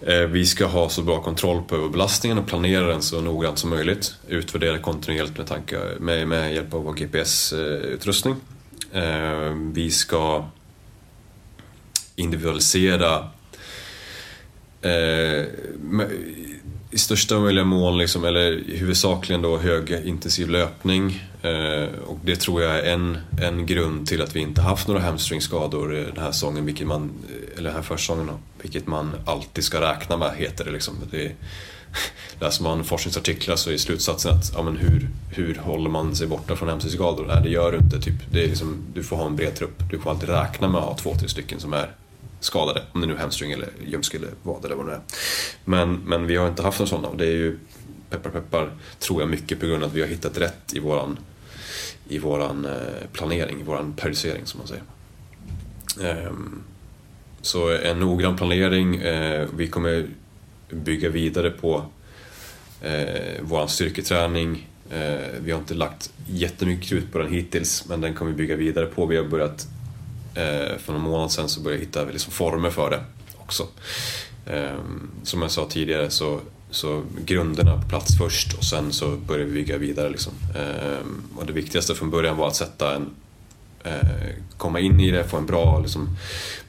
eh, 0.01 0.21
vi 0.21 0.47
ska 0.47 0.67
ha 0.67 0.89
så 0.89 1.03
bra 1.03 1.23
kontroll 1.23 1.63
på 1.63 1.89
belastningen 1.89 2.39
och 2.39 2.47
planera 2.47 2.87
den 2.87 3.03
så 3.03 3.21
noggrant 3.21 3.59
som 3.59 3.71
möjligt. 3.71 4.15
Utvärdera 4.29 4.79
kontinuerligt 4.79 5.39
med, 5.39 5.47
tanke, 5.47 5.81
med, 6.01 6.29
med 6.29 6.55
hjälp 6.55 6.75
av 6.75 6.85
vår 6.85 6.95
GPS-utrustning. 6.95 8.35
Eh, 8.35 8.56
Eh, 8.93 9.55
vi 9.73 9.91
ska 9.91 10.45
individualisera 12.17 13.29
eh, 14.83 15.47
i 16.91 16.99
största 16.99 17.39
möjliga 17.39 17.65
mån, 17.65 17.99
liksom, 17.99 18.25
eller 18.25 18.63
huvudsakligen 18.67 19.43
då 19.43 19.59
högintensiv 19.59 20.51
löpning. 20.51 21.23
Eh, 21.43 21.89
och 22.07 22.19
det 22.25 22.37
tror 22.37 22.63
jag 22.63 22.79
är 22.79 22.93
en, 22.93 23.19
en 23.43 23.67
grund 23.67 24.07
till 24.07 24.23
att 24.23 24.37
vi 24.37 24.41
inte 24.41 24.61
haft 24.61 24.89
några 24.89 25.01
hamstringskador 25.01 25.89
den 25.89 26.25
här 26.25 26.33
säsongen, 26.33 26.67
vilket 26.67 26.87
man, 26.87 27.13
eller 27.57 27.65
den 27.65 27.75
här 27.75 27.83
försäsongen, 27.83 28.31
vilket 28.63 28.87
man 28.87 29.13
alltid 29.27 29.65
ska 29.65 29.81
räkna 29.81 30.17
med, 30.17 30.35
heter 30.37 30.65
det. 30.65 30.71
Liksom. 30.71 30.95
det 31.11 31.33
läser 32.41 32.63
man 32.63 32.85
forskningsartiklar 32.85 33.57
så 33.57 33.71
är 33.71 33.77
slutsatsen 33.77 34.33
att 34.33 34.53
ja, 34.55 34.63
men 34.63 34.77
hur, 34.77 35.09
hur 35.31 35.55
håller 35.55 35.91
man 35.91 36.17
sig 36.17 36.27
borta 36.27 36.57
från 36.57 36.69
hamstringskador? 36.69 37.27
Nej, 37.27 37.43
det 37.43 37.51
gör 37.51 37.73
du 37.73 37.79
inte. 37.79 38.01
Typ. 38.01 38.15
Det 38.31 38.45
är 38.45 38.49
liksom, 38.49 38.79
du 38.95 39.03
får 39.03 39.17
ha 39.17 39.27
en 39.27 39.37
bred 39.37 39.55
trupp. 39.55 39.83
Du 39.91 39.99
får 39.99 40.11
alltid 40.11 40.29
räkna 40.29 40.69
med 40.69 40.79
att 40.81 40.87
ha 40.87 40.97
två, 40.97 41.15
tre 41.15 41.29
stycken 41.29 41.61
som 41.61 41.73
är 41.73 41.91
skadade. 42.41 42.83
Om 42.93 43.01
det 43.01 43.07
nu 43.07 43.15
är 43.15 43.19
hamstring 43.19 43.53
eller 43.53 43.69
ljumske 43.87 44.17
eller 44.17 44.31
vad 44.43 44.65
eller 44.65 44.77
vad 44.77 44.87
det 44.87 44.93
är. 44.93 45.01
Men, 45.65 45.95
men 45.95 46.27
vi 46.27 46.37
har 46.37 46.49
inte 46.49 46.63
haft 46.63 46.79
några 46.79 46.89
sådana 46.89 47.09
och 47.09 47.17
det 47.17 47.27
är 47.27 47.37
ju 47.37 47.59
peppar 48.11 48.31
peppar 48.31 48.71
tror 48.99 49.23
jag 49.23 49.29
mycket 49.29 49.61
på 49.61 49.67
grund 49.67 49.83
av 49.83 49.89
att 49.89 49.95
vi 49.95 50.01
har 50.01 50.09
hittat 50.09 50.39
rätt 50.39 50.75
i 50.75 50.79
våran, 50.79 51.19
i 52.09 52.19
våran 52.19 52.65
eh, 52.65 53.07
planering, 53.13 53.61
i 53.61 53.63
våran 53.63 53.93
periodisering 53.93 54.47
som 54.47 54.59
man 54.59 54.67
säger. 54.67 54.83
Ehm, 56.03 56.63
så 57.43 57.77
en 57.77 58.01
noggrann 58.01 58.37
planering. 58.37 58.97
Eh, 58.97 59.49
vi 59.57 59.69
kommer 59.69 60.07
bygga 60.77 61.09
vidare 61.09 61.51
på 61.51 61.85
eh, 62.83 63.41
vår 63.41 63.67
styrketräning. 63.67 64.69
Eh, 64.91 65.41
vi 65.41 65.53
har 65.53 65.59
inte 65.59 65.75
lagt 65.75 66.11
jättemycket 66.29 66.89
krut 66.89 67.13
på 67.13 67.19
den 67.19 67.33
hittills 67.33 67.85
men 67.89 68.01
den 68.01 68.15
kommer 68.15 68.31
vi 68.31 68.37
bygga 68.37 68.57
vidare 68.57 68.87
på. 68.87 69.07
Vi 69.07 69.17
har 69.17 69.25
börjat 69.25 69.67
Eh, 70.37 70.79
för 70.79 70.93
någon 70.93 71.03
månad 71.03 71.33
sedan 71.33 71.49
så 71.49 71.61
började 71.61 71.83
jag 71.83 71.87
hitta 71.87 72.05
liksom 72.05 72.33
former 72.33 72.71
för 72.71 72.91
det 72.91 73.05
också. 73.37 73.67
Eh, 74.47 74.79
som 75.23 75.43
jag 75.43 75.51
sa 75.51 75.67
tidigare 75.69 76.11
så, 76.11 76.41
så 76.71 77.03
grunderna 77.25 77.83
på 77.83 77.89
plats 77.89 78.19
först 78.19 78.55
och 78.59 78.65
sen 78.65 78.93
så 78.93 79.17
börjar 79.17 79.47
vi 79.47 79.53
bygga 79.53 79.79
vidare. 79.79 80.11
Liksom. 80.11 80.33
Ehm, 80.57 81.23
och 81.37 81.47
det 81.47 81.53
viktigaste 81.53 81.95
från 81.95 82.11
början 82.11 82.37
var 82.37 82.49
att 82.49 82.57
sätta 82.57 82.97
en 82.97 83.11
Eh, 83.87 84.35
komma 84.57 84.81
in 84.81 85.01
i 85.01 85.11
det, 85.11 85.25
få 85.25 85.37
en 85.37 85.47
bra, 85.47 85.79
liksom, 85.81 86.09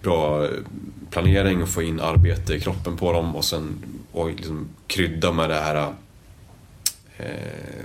bra 0.01 0.47
planering 1.10 1.63
och 1.63 1.69
få 1.69 1.82
in 1.82 1.99
arbete 1.99 2.53
i 2.53 2.60
kroppen 2.60 2.97
på 2.97 3.12
dem 3.13 3.36
och 3.36 3.45
sen 3.45 3.84
och 4.12 4.30
liksom 4.30 4.69
krydda 4.88 5.32
med 5.32 5.49
det 5.49 5.60
här 5.60 5.93
eh, 7.17 7.25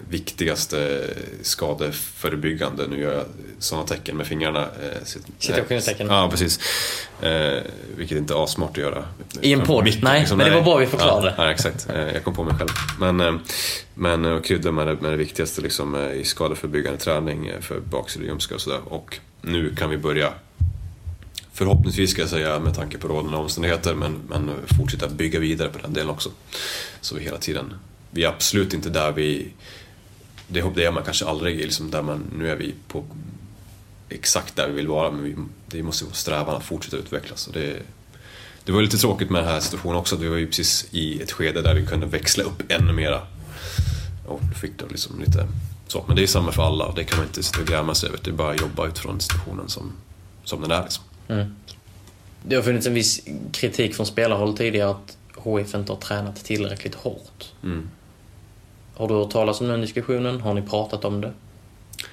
viktigaste 0.09 1.11
skadeförebyggande. 1.43 2.87
Nu 2.87 3.01
gör 3.01 3.15
jag 3.15 3.25
sådana 3.59 3.87
tecken 3.87 4.17
med 4.17 4.27
fingrarna. 4.27 4.61
Eh, 4.63 5.05
Situationstecken. 5.39 6.07
Ja, 6.07 6.29
precis. 6.31 6.61
Eh, 7.23 7.63
vilket 7.97 8.19
inte 8.19 8.35
är 8.35 8.45
asmart 8.45 8.71
att 8.71 8.77
göra. 8.77 9.05
I 9.41 9.53
en 9.53 9.61
podd? 9.61 9.99
Nej, 10.03 10.21
liksom, 10.21 10.39
men 10.39 10.51
det 10.51 10.55
var 10.55 10.63
bra 10.63 10.77
vi 10.77 10.87
förklarade. 10.87 11.35
Ja, 11.37 11.45
ja, 11.45 11.51
exakt. 11.51 11.89
Eh, 11.91 12.13
jag 12.13 12.25
kom 12.25 12.35
på 12.35 12.45
mig 12.45 12.55
själv. 12.55 12.71
Men, 13.01 13.21
eh, 13.21 13.35
men 13.95 14.25
att 14.25 14.45
krydda 14.45 14.73
med 14.73 14.87
det, 14.87 14.95
med 14.95 15.13
det 15.13 15.17
viktigaste 15.17 15.61
liksom, 15.61 15.95
eh, 15.95 16.13
i 16.13 16.25
skadeförebyggande 16.25 16.99
träning 16.99 17.53
för 17.61 17.81
baksida 17.81 18.25
ljumskar 18.25 18.55
och 18.55 18.61
sådär. 18.61 18.81
Och 18.85 19.19
nu 19.43 19.75
kan 19.75 19.91
vi 19.91 19.99
börja 19.99 20.33
Förhoppningsvis 21.55 22.11
ska 22.11 22.21
jag 22.21 22.31
säga 22.31 22.59
med 22.59 22.75
tanke 22.75 22.99
på 22.99 23.09
rådande 23.09 23.37
omständigheter 23.37 23.95
men, 23.95 24.21
men 24.29 24.51
fortsätta 24.79 25.09
bygga 25.09 25.41
vidare 25.41 25.69
på 25.69 25.79
den 25.79 25.93
delen 25.93 26.11
också. 26.11 26.31
Så 27.01 27.15
vi 27.15 27.25
hela 27.25 27.39
tiden, 27.39 27.75
vi 28.13 28.25
är 28.25 28.29
absolut 28.29 28.75
inte 28.75 28.91
där 28.91 29.13
vi, 29.13 29.49
det, 30.49 30.65
det 30.75 30.85
är 30.85 30.93
man 30.93 31.05
kanske 31.05 31.27
aldrig 31.27 31.57
liksom 31.57 31.91
där 31.91 32.03
man, 32.03 32.25
nu 32.37 32.51
är 32.51 32.57
vi 32.57 32.75
på 32.89 33.05
exakt 34.09 34.57
där 34.57 34.69
vi 34.69 34.75
vill 34.75 34.89
vara 34.89 35.11
men 35.11 35.25
vi, 35.25 35.37
det 35.67 35.83
måste 35.83 36.05
vara 36.05 36.15
strävan 36.15 36.57
att 36.57 36.65
fortsätta 36.65 36.97
utvecklas. 36.97 37.47
Och 37.47 37.53
det, 37.53 37.83
det 38.65 38.73
var 38.73 38.83
lite 38.83 38.99
tråkigt 38.99 39.31
med 39.31 39.43
den 39.43 39.51
här 39.51 39.61
situationen 39.61 39.97
också, 39.97 40.17
vi 40.17 40.29
var 40.29 40.37
ju 40.37 40.47
precis 40.47 40.87
i 40.91 41.23
ett 41.23 41.33
skede 41.33 41.63
där 41.63 41.75
vi 41.75 41.87
kunde 41.87 42.07
växla 42.07 42.45
upp 42.45 42.63
ännu 42.69 42.93
mera. 42.93 43.21
Och 44.27 44.41
fick 44.61 44.79
då 44.79 44.87
liksom 44.87 45.21
lite 45.21 45.49
så. 45.87 46.05
Men 46.07 46.17
det 46.17 46.23
är 46.23 46.27
samma 46.27 46.53
för 46.53 46.63
alla, 46.63 46.93
det 46.93 47.05
kan 47.05 47.19
man 47.19 47.27
inte 47.27 47.43
sitta 47.43 47.61
och 47.61 47.67
gräma 47.67 47.95
sig 47.95 48.09
över. 48.09 48.19
Det 48.25 48.31
är 48.31 48.35
bara 48.35 48.51
att 48.55 48.61
jobba 48.61 48.87
utifrån 48.87 49.21
situationen 49.21 49.69
som, 49.69 49.93
som 50.45 50.61
den 50.61 50.71
är. 50.71 50.83
Liksom. 50.83 51.05
Mm. 51.29 51.55
Det 52.47 52.57
har 52.57 52.63
funnits 52.63 52.87
en 52.87 52.95
viss 52.95 53.21
kritik 53.53 53.95
från 53.95 54.07
spelarhåll 54.07 54.57
tidigare 54.57 54.91
att 54.91 55.17
HIF 55.45 55.75
inte 55.75 55.93
har 55.93 56.01
tränat 56.01 56.45
tillräckligt 56.45 56.95
hårt. 56.95 57.53
Mm. 57.63 57.89
Har 58.95 59.09
du 59.09 59.15
hört 59.15 59.31
talas 59.31 59.61
om 59.61 59.69
den 59.69 59.81
diskussionen? 59.81 60.41
Har 60.41 60.55
ni 60.55 60.63
pratat 60.63 61.05
om 61.05 61.21
det? 61.21 61.33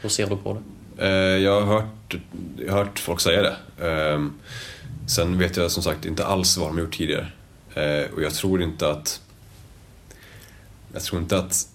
Hur 0.01 0.09
ser 0.09 0.27
du 0.27 0.37
på 0.37 0.53
det? 0.53 0.61
Eh, 1.07 1.43
jag 1.43 1.61
har 1.61 1.73
hört, 1.81 2.15
jag 2.57 2.71
har 2.71 2.77
hört 2.77 2.99
folk 2.99 3.19
säga 3.19 3.41
det. 3.41 3.87
Ehm, 3.87 4.33
sen 5.07 5.37
vet 5.37 5.57
jag 5.57 5.71
som 5.71 5.83
sagt 5.83 6.05
inte 6.05 6.25
alls 6.25 6.57
vad 6.57 6.69
de 6.69 6.75
har 6.75 6.81
gjort 6.81 6.97
tidigare. 6.97 7.27
Eh, 7.73 8.13
och 8.15 8.23
jag 8.23 8.33
tror 8.33 8.61
inte 8.61 8.91
att 8.91 9.21
jag 10.93 11.01
tror 11.01 11.21
inte 11.21 11.37
att 11.37 11.67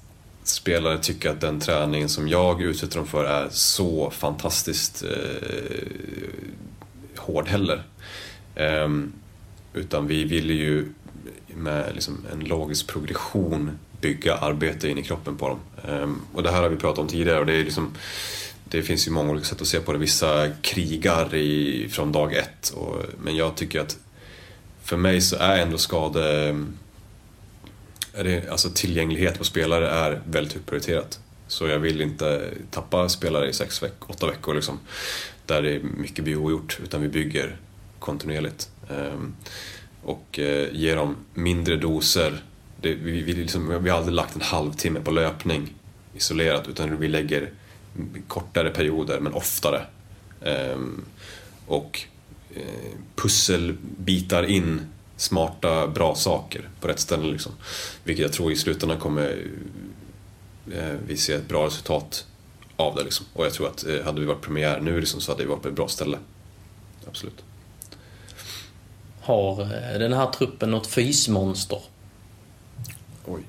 spelare 0.42 0.98
tycker 0.98 1.30
att 1.30 1.40
den 1.40 1.60
träningen 1.60 2.08
som 2.08 2.28
jag 2.28 2.62
utsätter 2.62 2.96
dem 2.96 3.06
för 3.06 3.24
är 3.24 3.48
så 3.50 4.10
fantastiskt 4.10 5.02
eh, 5.02 5.88
hård 7.16 7.48
heller. 7.48 7.82
Eh, 8.54 8.88
utan 9.74 10.06
vi 10.06 10.24
vill 10.24 10.50
ju 10.50 10.88
med 11.46 11.94
liksom 11.94 12.26
en 12.32 12.40
logisk 12.40 12.86
progression 12.86 13.78
bygga 14.04 14.34
arbete 14.34 14.88
in 14.88 14.98
i 14.98 15.02
kroppen 15.02 15.36
på 15.36 15.48
dem. 15.48 15.58
Ehm, 15.88 16.20
och 16.32 16.42
det 16.42 16.50
här 16.50 16.62
har 16.62 16.68
vi 16.68 16.76
pratat 16.76 16.98
om 16.98 17.08
tidigare 17.08 17.40
och 17.40 17.46
det, 17.46 17.54
är 17.54 17.64
liksom, 17.64 17.94
det 18.64 18.82
finns 18.82 19.06
ju 19.06 19.10
många 19.10 19.30
olika 19.30 19.46
sätt 19.46 19.60
att 19.60 19.66
se 19.66 19.80
på 19.80 19.92
det. 19.92 19.98
Vissa 19.98 20.50
krigar 20.62 21.34
i, 21.34 21.88
från 21.90 22.12
dag 22.12 22.34
ett. 22.34 22.68
Och, 22.68 22.96
men 23.22 23.36
jag 23.36 23.56
tycker 23.56 23.80
att 23.80 23.98
för 24.82 24.96
mig 24.96 25.20
så 25.20 25.36
är 25.36 25.58
ändå 25.58 25.78
skade... 25.78 26.56
Är 28.16 28.24
det, 28.24 28.50
alltså 28.50 28.70
tillgänglighet 28.70 29.38
på 29.38 29.44
spelare 29.44 29.88
är 29.88 30.20
väldigt 30.26 30.52
högt 30.52 30.66
prioriterat. 30.66 31.20
Så 31.46 31.66
jag 31.66 31.78
vill 31.78 32.00
inte 32.00 32.50
tappa 32.70 33.08
spelare 33.08 33.48
i 33.48 33.52
sex 33.52 33.82
veck, 33.82 34.10
åtta 34.10 34.26
veckor 34.26 34.54
liksom, 34.54 34.78
där 35.46 35.62
det 35.62 35.74
är 35.74 35.80
mycket 35.80 36.24
blir 36.24 36.36
ogjort. 36.36 36.78
Utan 36.84 37.02
vi 37.02 37.08
bygger 37.08 37.56
kontinuerligt. 37.98 38.68
Ehm, 38.90 39.34
och 40.02 40.38
eh, 40.38 40.68
ger 40.72 40.96
dem 40.96 41.16
mindre 41.34 41.76
doser. 41.76 42.42
Det, 42.84 42.94
vi, 42.94 43.22
vi, 43.22 43.32
liksom, 43.32 43.82
vi 43.82 43.90
har 43.90 43.98
aldrig 43.98 44.14
lagt 44.14 44.34
en 44.34 44.40
halvtimme 44.40 45.00
på 45.00 45.10
löpning 45.10 45.74
isolerat 46.14 46.68
utan 46.68 46.96
vi 47.00 47.08
lägger 47.08 47.50
kortare 48.28 48.70
perioder 48.70 49.20
men 49.20 49.34
oftare. 49.34 49.86
Ehm, 50.42 51.04
och 51.66 52.00
eh, 52.54 52.92
pusselbitar 53.14 54.42
in 54.42 54.80
smarta, 55.16 55.88
bra 55.88 56.14
saker 56.14 56.68
på 56.80 56.88
rätt 56.88 57.00
ställe. 57.00 57.32
Liksom. 57.32 57.52
Vilket 58.04 58.22
jag 58.22 58.32
tror 58.32 58.52
i 58.52 58.56
slutändan 58.56 58.98
kommer 58.98 59.46
eh, 60.72 60.94
vi 61.06 61.16
se 61.16 61.32
ett 61.32 61.48
bra 61.48 61.66
resultat 61.66 62.26
av 62.76 62.94
det. 62.94 63.04
Liksom. 63.04 63.26
Och 63.32 63.44
jag 63.44 63.52
tror 63.52 63.68
att 63.68 63.86
eh, 63.86 64.04
hade 64.04 64.20
vi 64.20 64.26
varit 64.26 64.42
premiär 64.42 64.80
nu 64.80 65.00
liksom, 65.00 65.20
så 65.20 65.32
hade 65.32 65.42
vi 65.42 65.48
varit 65.48 65.62
på 65.62 65.68
ett 65.68 65.74
bra 65.74 65.88
ställe. 65.88 66.18
Absolut. 67.06 67.44
Har 69.20 69.60
eh, 69.62 69.98
den 69.98 70.12
här 70.12 70.26
truppen 70.26 70.70
något 70.70 70.86
fysmonster? 70.86 71.80
Oj. 73.24 73.42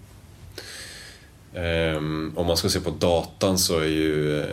Um, 1.54 2.34
om 2.38 2.48
man 2.48 2.58
ska 2.58 2.70
se 2.70 2.80
på 2.80 2.90
datan 2.90 3.58
så 3.58 3.80
är 3.80 3.86
ju 3.86 4.30
uh, 4.30 4.46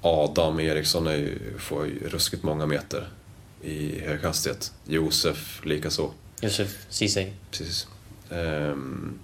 Adam 0.00 0.60
Eriksson 0.60 1.06
är 1.06 1.16
ju, 1.16 1.58
får 1.58 1.86
ju 1.86 2.08
ruskigt 2.08 2.42
många 2.42 2.66
meter 2.66 3.08
i 3.62 4.00
hög 4.00 4.22
hastighet. 4.22 4.72
Josef 4.84 5.60
likaså. 5.64 6.10
Josef 6.40 6.86
Ceesay. 6.88 7.32
Precis. 7.50 7.86
Um, 8.30 9.18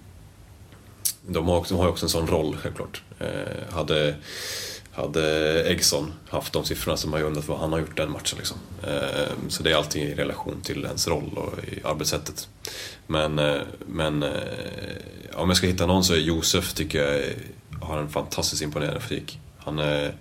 de, 1.27 1.47
har 1.47 1.57
också, 1.57 1.73
de 1.73 1.81
har 1.81 1.89
också 1.89 2.05
en 2.05 2.09
sån 2.09 2.27
roll 2.27 2.57
självklart. 2.57 3.01
Uh, 3.21 3.73
hade 3.73 4.15
hade 4.95 5.63
Eggson 5.63 6.13
haft 6.29 6.53
de 6.53 6.65
siffrorna 6.65 6.97
som 6.97 7.11
man 7.11 7.19
ju 7.19 7.25
undrat 7.25 7.47
vad 7.47 7.59
han 7.59 7.71
har 7.71 7.79
gjort 7.79 7.97
den 7.97 8.11
matchen. 8.11 8.37
Liksom. 8.37 8.57
Ehm, 8.83 9.49
så 9.49 9.63
det 9.63 9.71
är 9.71 9.75
allting 9.75 10.03
i 10.03 10.15
relation 10.15 10.61
till 10.61 10.85
ens 10.85 11.07
roll 11.07 11.31
och 11.35 11.63
i 11.63 11.81
arbetssättet. 11.83 12.49
Men, 13.07 13.39
eh, 13.39 13.61
men 13.87 14.23
eh, 14.23 14.29
om 15.33 15.49
jag 15.49 15.57
ska 15.57 15.67
hitta 15.67 15.85
någon 15.85 16.03
så 16.03 16.13
är 16.13 16.17
Josef, 16.17 16.73
tycker 16.73 17.03
jag, 17.03 17.15
eh, 17.15 17.33
har 17.81 17.97
en 17.97 18.09
fantastiskt 18.09 18.61
imponerande 18.61 18.99
fysik. 18.99 19.39
Han 19.57 19.79
är 19.79 20.15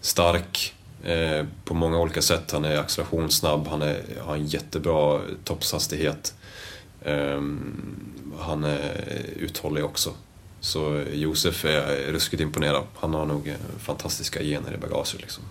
stark 0.00 0.72
på 1.64 1.74
många 1.74 1.98
olika 1.98 2.22
sätt. 2.22 2.50
Han 2.50 2.64
är 2.64 2.78
accelerationssnabb, 2.78 3.66
han 3.68 3.82
är, 3.82 4.02
har 4.20 4.34
en 4.34 4.46
jättebra 4.46 5.20
toppshastighet. 5.44 6.34
Ehm, 7.04 7.74
han 8.38 8.64
är 8.64 9.02
uthållig 9.36 9.84
också. 9.84 10.14
Så 10.60 11.04
Josef 11.12 11.64
är 11.64 12.12
ruskigt 12.12 12.42
imponerad. 12.42 12.82
Han 12.94 13.14
har 13.14 13.26
nog 13.26 13.54
fantastiska 13.78 14.42
gener 14.42 14.74
i 14.74 14.76
bagaget. 14.76 15.20
Liksom. 15.20 15.44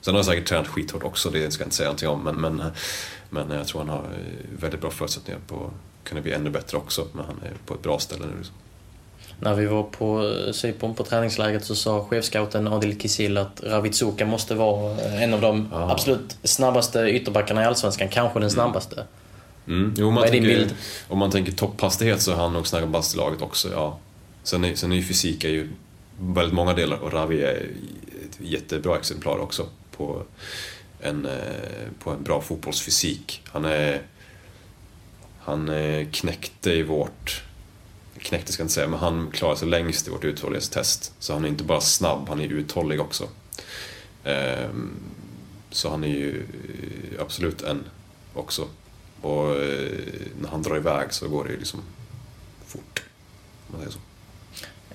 Sen 0.00 0.14
har 0.14 0.18
han 0.18 0.24
säkert 0.24 0.48
tränat 0.48 0.68
skithårt 0.68 1.02
också, 1.02 1.30
det 1.30 1.50
ska 1.50 1.62
jag 1.62 1.66
inte 1.66 1.76
säga 1.76 1.88
någonting 1.88 2.08
om. 2.08 2.22
Men, 2.22 2.34
men, 2.34 2.62
men 3.30 3.58
jag 3.58 3.66
tror 3.66 3.80
han 3.80 3.88
har 3.88 4.04
väldigt 4.58 4.80
bra 4.80 4.90
förutsättningar 4.90 5.40
på 5.46 5.54
att 5.54 6.08
kunna 6.08 6.20
bli 6.20 6.32
ännu 6.32 6.50
bättre 6.50 6.78
också. 6.78 7.06
Men 7.12 7.24
han 7.24 7.36
är 7.44 7.52
på 7.66 7.74
ett 7.74 7.82
bra 7.82 7.98
ställe 7.98 8.26
nu. 8.26 8.36
Liksom. 8.36 8.54
När 9.40 9.54
vi 9.54 9.66
var 9.66 9.82
på 9.82 10.34
Cypern 10.52 10.94
på 10.94 11.04
träningsläget 11.04 11.64
så 11.64 11.74
sa 11.74 12.04
chefscouten 12.04 12.68
Adil 12.68 13.00
Kisil 13.00 13.36
att 13.36 13.62
Ravitsuka 13.62 14.26
måste 14.26 14.54
vara 14.54 15.00
en 15.00 15.34
av 15.34 15.40
de 15.40 15.68
ja. 15.72 15.90
absolut 15.90 16.36
snabbaste 16.42 16.98
ytterbackarna 16.98 17.62
i 17.62 17.64
Allsvenskan, 17.64 18.08
kanske 18.08 18.40
den 18.40 18.50
snabbaste. 18.50 19.04
Mm. 19.66 19.94
Jo, 19.96 20.10
man 20.10 20.28
tänker, 20.28 20.68
om 21.08 21.18
man 21.18 21.30
tänker 21.30 21.52
topphastighet 21.52 22.22
så 22.22 22.32
är 22.32 22.36
han 22.36 22.52
nog 22.52 22.66
snabbast 22.66 23.14
i 23.14 23.16
laget 23.16 23.42
också, 23.42 23.68
ja. 23.72 23.98
Sen 24.48 24.64
är, 24.64 24.74
sen 24.74 24.92
är 24.92 24.96
ju 24.96 25.02
fysik 25.02 25.44
är 25.44 25.48
ju 25.48 25.68
väldigt 26.20 26.54
många 26.54 26.74
delar 26.74 26.96
och 26.96 27.12
Ravi 27.12 27.42
är 27.42 27.70
ett 28.24 28.38
jättebra 28.40 28.96
exemplar 28.96 29.38
också 29.38 29.68
på 29.96 30.22
en, 31.00 31.26
eh, 31.26 31.88
på 31.98 32.10
en 32.10 32.22
bra 32.22 32.40
fotbollsfysik. 32.40 33.42
Han 33.44 33.64
är 33.64 34.02
han 35.38 35.70
knäckte 36.12 36.72
i 36.72 36.82
vårt 36.82 37.42
knäckte 38.18 38.52
ska 38.52 38.60
jag 38.60 38.64
inte 38.64 38.74
säga, 38.74 38.88
men 38.88 38.98
han 38.98 39.30
klarade 39.30 39.58
sig 39.58 39.68
längst 39.68 40.08
i 40.08 40.10
vårt 40.10 40.24
uthållighetstest. 40.24 41.12
Så 41.18 41.32
han 41.32 41.44
är 41.44 41.48
inte 41.48 41.64
bara 41.64 41.80
snabb, 41.80 42.28
han 42.28 42.40
är 42.40 42.48
uthållig 42.48 43.00
också. 43.00 43.28
Ehm, 44.24 44.90
så 45.70 45.90
han 45.90 46.04
är 46.04 46.08
ju 46.08 46.40
eh, 46.40 47.22
absolut 47.22 47.62
en 47.62 47.84
också. 48.34 48.68
Och 49.20 49.50
eh, 49.56 49.98
när 50.40 50.48
han 50.48 50.62
drar 50.62 50.76
iväg 50.76 51.12
så 51.12 51.28
går 51.28 51.44
det 51.44 51.50
ju 51.50 51.58
liksom 51.58 51.80
fort. 52.66 53.02
Om 53.66 53.72
man 53.72 53.80
säger 53.80 53.92
så. 53.92 54.07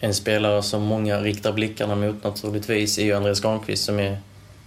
En 0.04 0.14
spelare 0.14 0.64
som 0.64 0.82
många 0.84 1.22
riktar 1.22 1.54
blickarna 1.54 1.96
mot 1.96 2.24
naturligtvis 2.24 2.98
är 2.98 3.04
ju 3.04 3.14
Andreas 3.14 3.40
Granqvist 3.40 3.84
som 3.84 4.00
är 4.00 4.18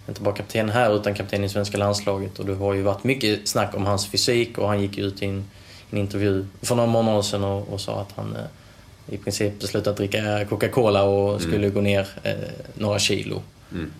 inte 0.09 0.21
bara 0.21 0.35
kapten 0.35 0.69
här 0.69 0.97
utan 0.97 1.15
kapten 1.15 1.45
i 1.45 1.49
svenska 1.49 1.79
landslaget. 1.79 2.39
Och 2.39 2.47
det 2.47 2.55
har 2.55 2.75
ju 2.75 2.83
varit 2.83 3.05
mycket 3.05 3.49
snack 3.49 3.75
om 3.75 3.87
hans 3.87 4.07
fysik 4.07 4.59
och 4.59 4.69
han 4.69 4.83
gick 4.83 4.99
ut 4.99 5.23
i 5.23 5.27
en, 5.27 5.45
en 5.91 5.99
intervju 5.99 6.47
för 6.63 6.75
några 6.75 6.91
månader 6.91 7.23
sedan 7.23 7.45
och, 7.45 7.73
och 7.73 7.81
sa 7.81 8.01
att 8.01 8.13
han 8.17 8.37
eh, 8.37 9.15
i 9.15 9.19
princip 9.19 9.61
beslutat 9.61 9.97
dricka 9.97 10.45
Coca-Cola 10.45 11.05
och 11.05 11.29
mm. 11.29 11.41
skulle 11.41 11.57
mm. 11.67 11.75
gå 11.75 11.81
ner 11.81 12.09
eh, 12.23 12.35
några 12.75 12.99
kilo. 12.99 13.43
Mm. 13.73 13.93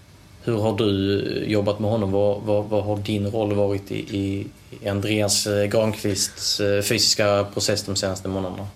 Hur 0.45 0.59
har 0.59 0.79
du 0.79 1.45
jobbat 1.47 1.79
med 1.79 1.91
honom? 1.91 2.13
Vad, 2.13 2.43
vad, 2.43 2.65
vad 2.65 2.85
har 2.85 2.97
din 2.97 3.31
roll 3.31 3.55
varit 3.55 3.91
i, 3.91 4.17
i 4.19 4.47
Andreas 4.89 5.47
eh, 5.47 5.67
Granqvists 5.67 6.61
eh, 6.61 6.83
fysiska 6.83 7.47
process 7.53 7.83
de 7.83 7.97
senaste 7.97 8.29
månaderna? 8.29 8.67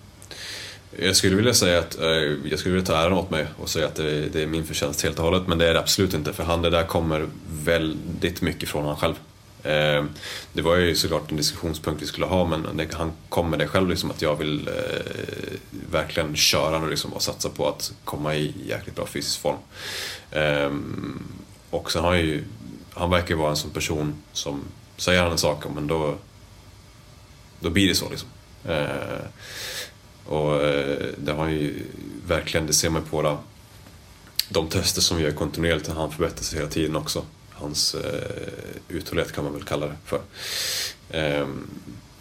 Jag 0.99 1.15
skulle 1.15 1.35
vilja 1.35 1.53
säga 1.53 1.79
att 1.79 1.99
eh, 1.99 2.07
jag 2.49 2.59
skulle 2.59 2.75
vilja 2.75 2.85
ta 2.85 2.97
äran 2.97 3.13
åt 3.13 3.29
mig 3.29 3.45
och 3.57 3.69
säga 3.69 3.85
att 3.87 3.95
det, 3.95 4.35
är 4.35 4.47
min 4.47 4.65
förtjänst 4.65 5.03
helt 5.03 5.19
och 5.19 5.25
hållet, 5.25 5.47
men 5.47 5.57
det 5.57 5.67
är 5.67 5.73
det 5.73 5.79
absolut 5.79 6.13
inte 6.13 6.33
för 6.33 6.43
han 6.43 6.61
det 6.61 6.69
där 6.69 6.83
kommer 6.83 7.27
väldigt 7.51 8.41
mycket 8.41 8.69
från 8.69 8.85
han 8.85 8.97
själv. 8.97 9.15
Eh, 9.63 10.05
det 10.53 10.61
var 10.61 10.75
ju 10.75 10.95
såklart 10.95 11.31
en 11.31 11.37
diskussionspunkt 11.37 12.01
vi 12.01 12.05
skulle 12.05 12.25
ha, 12.25 12.45
men 12.45 12.89
han 12.93 13.11
kom 13.29 13.49
med 13.49 13.59
det 13.59 13.67
själv 13.67 13.89
liksom 13.89 14.11
att 14.11 14.21
jag 14.21 14.35
vill 14.35 14.67
eh, 14.67 15.53
verkligen 15.91 16.35
köra 16.35 16.79
nu 16.79 16.89
liksom 16.89 17.13
och 17.13 17.21
satsa 17.21 17.49
på 17.49 17.67
att 17.67 17.93
komma 18.03 18.35
i 18.35 18.53
jäkligt 18.67 18.95
bra 18.95 19.05
fysisk 19.05 19.41
form. 19.41 19.57
Ehm, 20.31 21.23
och 21.69 21.91
sen 21.91 22.03
har 22.03 22.09
han 22.09 22.19
ju, 22.19 22.43
han 22.93 23.09
verkar 23.09 23.29
ju 23.29 23.35
vara 23.35 23.49
en 23.49 23.55
sån 23.55 23.71
person 23.71 24.13
som 24.33 24.61
säger 24.97 25.21
han 25.21 25.31
en 25.31 25.37
sak, 25.37 25.63
men 25.75 25.87
då, 25.87 26.15
då 27.59 27.69
blir 27.69 27.87
det 27.87 27.95
så 27.95 28.09
liksom. 28.09 28.29
Och 30.31 30.63
eh, 30.63 31.07
det 31.17 31.31
har 31.31 31.49
ju 31.49 31.83
verkligen, 32.27 32.67
det 32.67 32.73
ser 32.73 32.89
man 32.89 33.03
på 33.03 33.21
det, 33.21 33.37
de 34.49 34.67
tester 34.67 35.01
som 35.01 35.17
vi 35.17 35.23
gör 35.23 35.31
kontinuerligt, 35.31 35.87
han 35.87 36.11
förbättrar 36.11 36.43
sig 36.43 36.59
hela 36.59 36.69
tiden 36.69 36.95
också. 36.95 37.25
hans 37.49 37.95
eh, 37.95 38.47
uthållighet 38.89 39.31
kan 39.31 39.43
man 39.43 39.53
väl 39.53 39.63
kalla 39.63 39.85
det 39.85 39.95
för. 40.05 40.21
Ehm, 41.09 41.67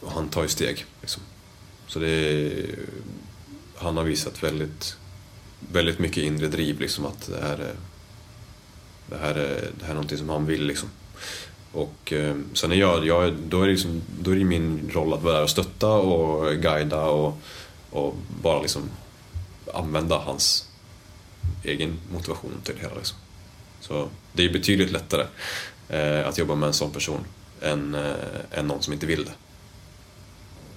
och 0.01 0.13
han 0.13 0.29
tar 0.29 0.43
ju 0.43 0.49
steg. 0.49 0.85
Liksom. 1.01 1.23
Så 1.87 1.99
det 1.99 2.09
är, 2.09 2.67
han 3.77 3.97
har 3.97 4.05
visat 4.05 4.43
väldigt, 4.43 4.97
väldigt 5.73 5.99
mycket 5.99 6.23
inre 6.23 6.47
driv, 6.47 6.81
liksom, 6.81 7.07
att 7.07 7.27
det 7.27 7.47
här, 7.47 7.59
är, 7.59 7.75
det, 9.07 9.19
här 9.19 9.35
är, 9.35 9.71
det 9.79 9.85
här 9.85 9.91
är 9.91 9.95
någonting 9.95 10.19
som 10.19 10.29
han 10.29 10.47
vill. 10.47 10.67
Liksom. 10.67 10.89
Och 11.73 12.13
eh, 12.13 12.37
sen 12.55 12.73
är 12.73 12.77
jag, 12.77 13.07
jag 13.07 13.35
då, 13.35 13.63
är 13.63 13.67
det 13.67 13.73
liksom, 13.73 14.03
då 14.21 14.31
är 14.31 14.37
det 14.37 14.45
min 14.45 14.91
roll 14.93 15.13
att 15.13 15.23
vara 15.23 15.35
där 15.35 15.43
och 15.43 15.51
stötta 15.51 15.89
och 15.89 16.57
guida 16.57 17.05
och, 17.05 17.39
och 17.91 18.15
bara 18.43 18.63
liksom 18.63 18.91
använda 19.75 20.19
hans 20.19 20.69
egen 21.65 21.99
motivation 22.13 22.61
till 22.65 22.75
det 22.75 22.81
hela. 22.81 22.95
Liksom. 22.95 23.19
Så 23.81 24.09
det 24.33 24.45
är 24.45 24.53
betydligt 24.53 24.91
lättare 24.91 25.27
eh, 25.89 26.29
att 26.29 26.39
jobba 26.39 26.55
med 26.55 26.67
en 26.67 26.73
sån 26.73 26.91
person 26.91 27.25
än, 27.63 27.95
eh, 27.95 28.59
än 28.59 28.67
någon 28.67 28.83
som 28.83 28.93
inte 28.93 29.07
vill 29.07 29.25
det. 29.25 29.33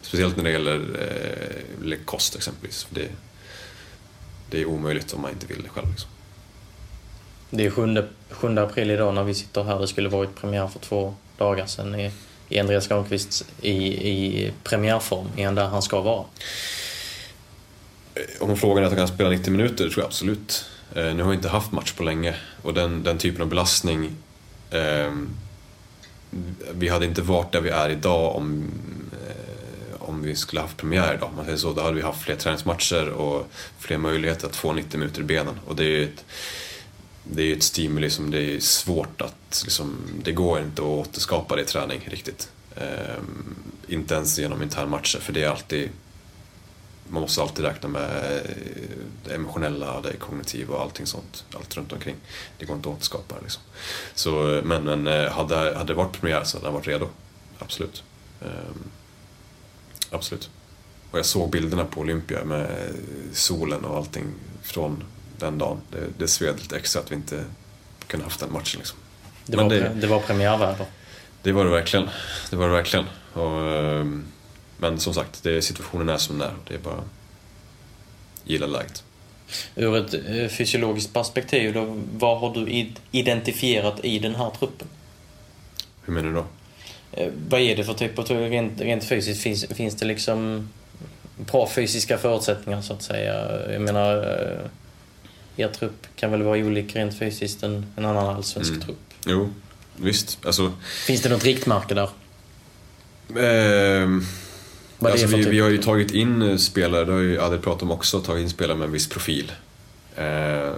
Speciellt 0.02 0.38
när 0.38 0.43
det 0.43 0.52
gäller 0.52 0.82
eh, 1.91 1.97
kost 2.06 2.36
exempelvis. 2.36 2.88
Det, 2.89 3.10
det 4.49 4.62
är 4.62 4.65
omöjligt 4.65 5.13
om 5.13 5.21
man 5.21 5.32
inte 5.32 5.47
vill 5.47 5.63
det 5.63 5.69
själv. 5.69 5.89
Liksom. 5.89 6.10
Det 7.49 7.65
är 7.65 7.69
7, 7.69 8.08
7 8.30 8.58
april 8.58 8.91
idag 8.91 9.13
när 9.13 9.23
vi 9.23 9.34
sitter 9.34 9.63
här. 9.63 9.80
Det 9.80 9.88
skulle 9.88 10.10
varit 10.10 10.36
premiär 10.36 10.67
för 10.67 10.80
två 10.80 11.15
dagar 11.38 11.65
sedan 11.65 11.99
i, 11.99 12.12
i 12.49 12.60
Andreas 12.60 12.88
Granqvist 12.88 13.45
i, 13.62 13.78
i 14.10 14.52
premiärform, 14.63 15.28
igen 15.38 15.56
där 15.56 15.67
han 15.67 15.82
ska 15.82 16.02
vara. 16.02 16.26
Om 18.15 18.23
frågan 18.39 18.58
frågar 18.58 18.84
att 18.84 18.89
han 18.89 18.97
kan 18.97 19.08
spela 19.08 19.30
90 19.30 19.52
minuter, 19.52 19.89
tror 19.89 19.97
jag 19.97 20.06
absolut. 20.06 20.65
Eh, 20.95 21.15
nu 21.15 21.23
har 21.23 21.30
vi 21.30 21.36
inte 21.36 21.49
haft 21.49 21.71
match 21.71 21.91
på 21.91 22.04
länge 22.04 22.36
och 22.62 22.73
den, 22.73 23.04
den 23.04 23.17
typen 23.17 23.41
av 23.41 23.47
belastning 23.47 24.12
eh, 24.71 25.12
vi 26.73 26.89
hade 26.89 27.06
inte 27.06 27.21
varit 27.21 27.52
där 27.52 27.62
vi 27.62 27.69
är 27.69 27.89
idag 27.89 28.36
om, 28.36 28.71
eh, 29.28 30.02
om 30.02 30.21
vi 30.21 30.36
skulle 30.36 30.62
haft 30.62 30.78
premiär 30.78 31.13
idag. 31.13 31.30
Man 31.36 31.45
säger 31.45 31.58
så, 31.58 31.73
då 31.73 31.82
hade 31.82 31.95
vi 31.95 32.02
haft 32.02 32.21
fler 32.21 32.36
träningsmatcher 32.36 33.10
och 33.10 33.47
fler 33.80 33.97
möjligheter 33.97 34.47
att 34.47 34.56
få 34.56 34.73
90 34.73 34.99
minuter 34.99 35.21
i 35.21 35.23
benen. 35.23 35.60
Och 35.67 35.76
det 35.76 35.84
är 35.84 35.89
ju 35.89 36.04
ett, 36.04 36.26
det 37.23 37.43
är 37.43 37.56
ett 37.56 37.63
stimuli 37.63 38.10
som 38.10 38.32
det 38.32 38.56
är 38.56 38.60
svårt 38.60 39.21
att, 39.21 39.62
liksom, 39.63 39.97
det 40.23 40.32
går 40.32 40.60
inte 40.60 40.82
att 40.82 40.88
återskapa 40.88 41.56
det 41.56 41.62
i 41.62 41.65
träning 41.65 42.08
riktigt. 42.12 42.49
Eh, 42.76 43.21
inte 43.88 44.15
ens 44.15 44.39
genom 44.39 44.63
internmatcher 44.63 45.19
för 45.19 45.34
det 45.34 45.43
är 45.43 45.49
alltid 45.49 45.89
man 47.13 47.21
måste 47.21 47.41
alltid 47.41 47.65
räkna 47.65 47.89
med 47.89 48.41
det 49.23 49.36
emotionella, 49.36 50.02
det 50.02 50.17
kognitiva 50.17 50.76
och 50.76 50.82
allting 50.82 51.06
sånt. 51.06 51.45
Allt 51.56 51.78
runt 51.78 51.93
omkring. 51.93 52.15
Det 52.58 52.65
går 52.65 52.76
inte 52.76 52.89
att 52.89 52.95
återskapa 52.95 53.36
liksom. 53.41 53.62
Så, 54.13 54.62
men 54.63 54.84
men 54.84 55.08
eh, 55.08 55.32
hade, 55.32 55.56
hade 55.56 55.84
det 55.84 55.93
varit 55.93 56.21
premiär 56.21 56.43
så 56.43 56.58
hade 56.58 56.67
han 56.67 56.73
varit 56.73 56.88
redo. 56.88 57.08
Absolut. 57.60 58.04
Um, 58.41 58.84
absolut. 60.10 60.49
Och 61.12 61.19
jag 61.19 61.26
såg 61.26 61.49
bilderna 61.49 61.86
på 61.86 62.02
Olympia 62.02 62.43
med 62.43 62.89
solen 63.34 63.86
och 63.86 63.97
allting 63.97 64.26
från 64.62 65.04
den 65.38 65.58
dagen. 65.58 65.82
Det, 65.91 66.08
det 66.17 66.28
sved 66.28 66.60
lite 66.60 66.78
extra 66.78 67.02
att 67.02 67.12
vi 67.12 67.15
inte 67.15 67.45
kunde 68.08 68.26
haft 68.26 68.39
den 68.39 68.54
matchen. 68.54 68.80
Liksom. 68.80 68.97
Det, 69.45 69.58
var, 69.58 69.69
det, 69.69 69.91
det 69.95 70.08
var 70.08 70.19
premiärväder. 70.19 70.86
Det 71.41 71.52
var 71.52 71.65
det 71.65 71.71
verkligen. 71.71 72.10
Det 72.49 72.56
var 72.56 72.67
det 72.67 72.73
verkligen. 72.73 73.06
Och, 73.34 73.62
um, 73.62 74.26
men 74.84 75.00
som 75.00 75.13
sagt, 75.13 75.43
det, 75.43 75.62
situationen 75.62 76.10
är 76.10 76.17
som 76.17 76.38
den 76.38 76.48
är. 76.48 76.54
Det 76.67 76.74
är 76.74 76.80
bara 76.80 77.04
gilla 78.43 78.67
läget. 78.67 79.04
Ur 79.76 79.98
ett 79.98 80.13
eh, 80.13 80.48
fysiologiskt 80.48 81.13
perspektiv, 81.13 81.74
då, 81.74 82.02
vad 82.13 82.39
har 82.39 82.54
du 82.54 82.91
identifierat 83.12 84.06
i 84.06 84.19
den 84.19 84.36
här 84.36 84.52
truppen? 84.60 84.88
Hur 86.02 86.13
menar 86.13 86.30
du 86.30 86.36
då? 86.36 86.46
Eh, 87.12 87.32
vad 87.50 87.62
är 87.62 87.76
det 87.76 87.84
för 87.84 87.93
typ 87.93 88.19
av 88.19 88.26
rent, 88.26 88.82
rent 88.82 89.04
fysiskt? 89.04 89.41
Finns, 89.41 89.65
finns 89.65 89.96
det 89.96 90.06
liksom 90.06 90.69
bra 91.38 91.69
fysiska 91.69 92.17
förutsättningar 92.17 92.82
så 92.82 92.93
att 92.93 93.04
säga? 93.04 93.72
Jag 93.72 93.82
menar, 93.82 94.17
eh, 94.17 95.63
er 95.63 95.67
trupp 95.67 96.08
kan 96.15 96.32
väl 96.32 96.43
vara 96.43 96.58
olik 96.58 96.96
rent 96.96 97.19
fysiskt 97.19 97.63
än 97.63 97.86
en 97.96 98.06
annan 98.06 98.36
allsvensk 98.36 98.72
mm. 98.72 98.82
trupp? 98.82 99.13
Jo, 99.26 99.50
visst. 99.96 100.46
Alltså... 100.46 100.74
Finns 101.06 101.22
det 101.22 101.30
något 101.30 101.43
riktmärke 101.43 101.93
där? 101.93 102.10
Eh... 103.36 104.08
Alltså, 105.12 105.28
vi, 105.38 105.50
vi, 105.50 105.60
har 105.60 105.70
ju 105.70 105.78
tagit 105.78 106.12
in 106.12 106.42
eh, 106.42 106.58
spelare, 106.58 107.06
det 107.06 107.12
har 107.12 107.20
ju 107.20 107.42
Adel 107.42 107.60
pratat 107.60 107.84
om 107.84 107.92
också, 107.92 108.20
tagit 108.20 108.44
in 108.44 108.50
spelare 108.50 108.78
med 108.78 108.86
en 108.86 108.92
viss 108.92 109.10
profil. 109.10 109.52
Eh, 110.16 110.74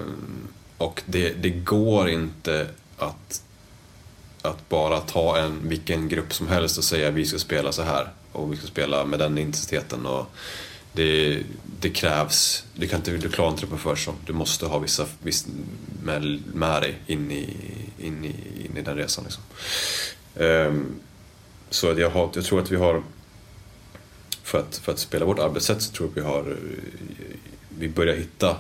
och 0.78 1.02
det, 1.06 1.30
det, 1.30 1.50
går 1.50 2.10
inte 2.10 2.68
att, 2.98 3.42
att 4.42 4.70
bara 4.70 5.00
ta 5.00 5.38
en, 5.38 5.70
vilken 5.70 6.08
grupp 6.08 6.34
som 6.34 6.48
helst 6.48 6.78
och 6.78 6.84
säga 6.84 7.12
vi 7.12 7.26
ska 7.26 7.40
spela 7.40 7.72
så 7.72 7.82
här 7.82 8.08
och 8.32 8.54
vi 8.54 8.58
ska 8.58 8.68
spela 8.68 9.06
med 9.06 9.20
den 9.20 9.38
intensiteten. 9.38 10.06
Och 10.06 10.28
det, 10.94 11.40
det 11.80 11.90
krävs, 11.90 12.66
du 12.74 12.88
kan 12.88 13.00
inte 13.00 13.18
du 13.18 13.30
klarar 13.30 13.50
inte 13.50 13.62
det 13.62 13.68
på 13.68 13.78
försäsong. 13.78 14.16
Du 14.26 14.34
måste 14.34 14.66
ha 14.66 14.80
vissa, 14.80 15.06
vissa 15.24 15.48
med, 16.04 16.42
med 16.54 16.82
dig 16.82 16.96
in 17.08 17.32
i, 17.32 17.58
in, 18.00 18.26
i, 18.26 18.66
in 18.66 18.78
i 18.78 18.82
den 18.82 18.96
resan. 18.96 19.24
Liksom. 19.24 19.44
Eh, 20.36 20.74
så 21.70 21.88
jag, 21.98 22.10
har, 22.10 22.30
jag 22.36 22.46
tror 22.46 22.62
att 22.62 22.72
vi 22.72 22.76
har 22.76 23.04
för 24.46 24.60
att, 24.60 24.78
för 24.78 24.92
att 24.92 25.00
spela 25.00 25.26
vårt 25.26 25.40
arbetssätt 25.40 25.82
så 25.82 25.92
tror 25.92 26.10
jag 26.16 26.26
att 26.26 26.26
vi 26.26 26.32
har 26.32 26.52
eh, 26.52 26.58
vi 27.80 27.90
börjar 27.90 28.16
hitta 28.16 28.58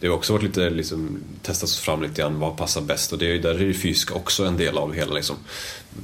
det 0.00 0.06
har 0.06 0.14
också 0.14 0.32
varit 0.32 0.42
lite, 0.42 0.70
liksom, 0.70 1.18
testats 1.42 1.78
fram 1.78 2.02
lite 2.02 2.22
grann, 2.22 2.40
vad 2.40 2.56
passar 2.56 2.80
bäst? 2.80 3.12
Och 3.12 3.18
det 3.18 3.32
är, 3.32 3.38
där 3.38 3.54
är 3.54 3.66
det 3.66 3.74
fysiska 3.74 4.14
också 4.14 4.44
en 4.44 4.56
del 4.56 4.78
av 4.78 4.90
det 4.90 4.96
hela. 4.96 5.14
Liksom. 5.14 5.36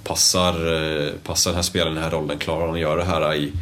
Passar, 0.05 0.73
eh, 0.73 1.13
passar 1.25 1.51
den 1.51 1.57
här 1.57 1.63
spelaren 1.63 1.95
den 1.95 2.05
här 2.05 2.11
rollen? 2.11 2.39
Klarar 2.39 2.67
han 2.67 2.75
att 2.75 2.81
göra 2.81 2.97
det 2.97 3.05
här 3.05 3.35
i, 3.35 3.53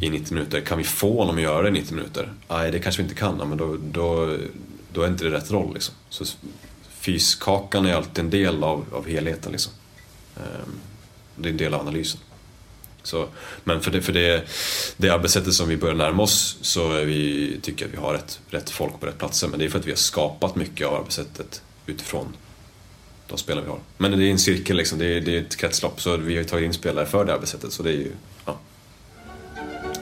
i 0.00 0.10
90 0.10 0.34
minuter? 0.34 0.60
Kan 0.60 0.78
vi 0.78 0.84
få 0.84 1.18
honom 1.18 1.36
att 1.36 1.42
göra 1.42 1.62
det 1.62 1.68
i 1.68 1.72
90 1.72 1.94
minuter? 1.94 2.32
Nej, 2.48 2.70
det 2.70 2.78
kanske 2.78 3.02
vi 3.02 3.08
inte 3.08 3.20
kan, 3.20 3.36
men 3.36 3.58
då, 3.58 3.76
då, 3.92 4.36
då 4.92 5.02
är 5.02 5.08
inte 5.08 5.24
det 5.24 5.30
rätt 5.30 5.50
roll. 5.50 5.74
Liksom. 5.74 5.94
Så 6.08 6.24
fyskakan 6.90 7.86
är 7.86 7.94
alltid 7.94 8.24
en 8.24 8.30
del 8.30 8.64
av, 8.64 8.84
av 8.92 9.08
helheten. 9.08 9.52
Liksom. 9.52 9.72
Ehm, 10.36 10.72
det 11.36 11.48
är 11.48 11.50
en 11.50 11.56
del 11.56 11.74
av 11.74 11.80
analysen. 11.80 12.20
Så, 13.06 13.28
men 13.64 13.80
för, 13.80 13.90
det, 13.90 14.02
för 14.02 14.12
det, 14.12 14.44
det 14.96 15.10
arbetssättet 15.10 15.54
som 15.54 15.68
vi 15.68 15.76
börjar 15.76 15.94
närma 15.94 16.22
oss 16.22 16.58
så 16.60 16.88
vi, 16.88 17.58
tycker 17.62 17.84
jag 17.84 17.88
att 17.88 17.94
vi 17.94 18.02
har 18.02 18.12
rätt, 18.12 18.40
rätt 18.50 18.70
folk 18.70 19.00
på 19.00 19.06
rätt 19.06 19.18
platser. 19.18 19.48
Men 19.48 19.58
det 19.58 19.64
är 19.64 19.68
för 19.68 19.78
att 19.78 19.86
vi 19.86 19.90
har 19.90 19.96
skapat 19.96 20.56
mycket 20.56 20.86
av 20.86 20.94
arbetssättet 20.94 21.62
utifrån 21.86 22.36
de 23.28 23.38
spelare 23.38 23.64
vi 23.64 23.70
har. 23.70 23.78
Men 23.98 24.18
det 24.18 24.24
är 24.24 24.30
en 24.30 24.38
cirkel, 24.38 24.76
liksom. 24.76 24.98
det, 24.98 25.06
är, 25.06 25.20
det 25.20 25.36
är 25.36 25.40
ett 25.40 25.56
kretslopp. 25.56 26.00
Så 26.00 26.16
vi 26.16 26.36
har 26.36 26.44
tagit 26.44 26.66
in 26.66 26.72
spelare 26.72 27.06
för 27.06 27.24
det 27.24 27.34
arbetssättet. 27.34 27.72
Så 27.72 27.82
det 27.82 27.90
är 27.90 27.92
ju, 27.92 28.12
ja. 28.44 28.58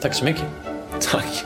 Tack 0.01 0.13
så 0.13 0.25
mycket. 0.25 0.45
Tack. 1.01 1.45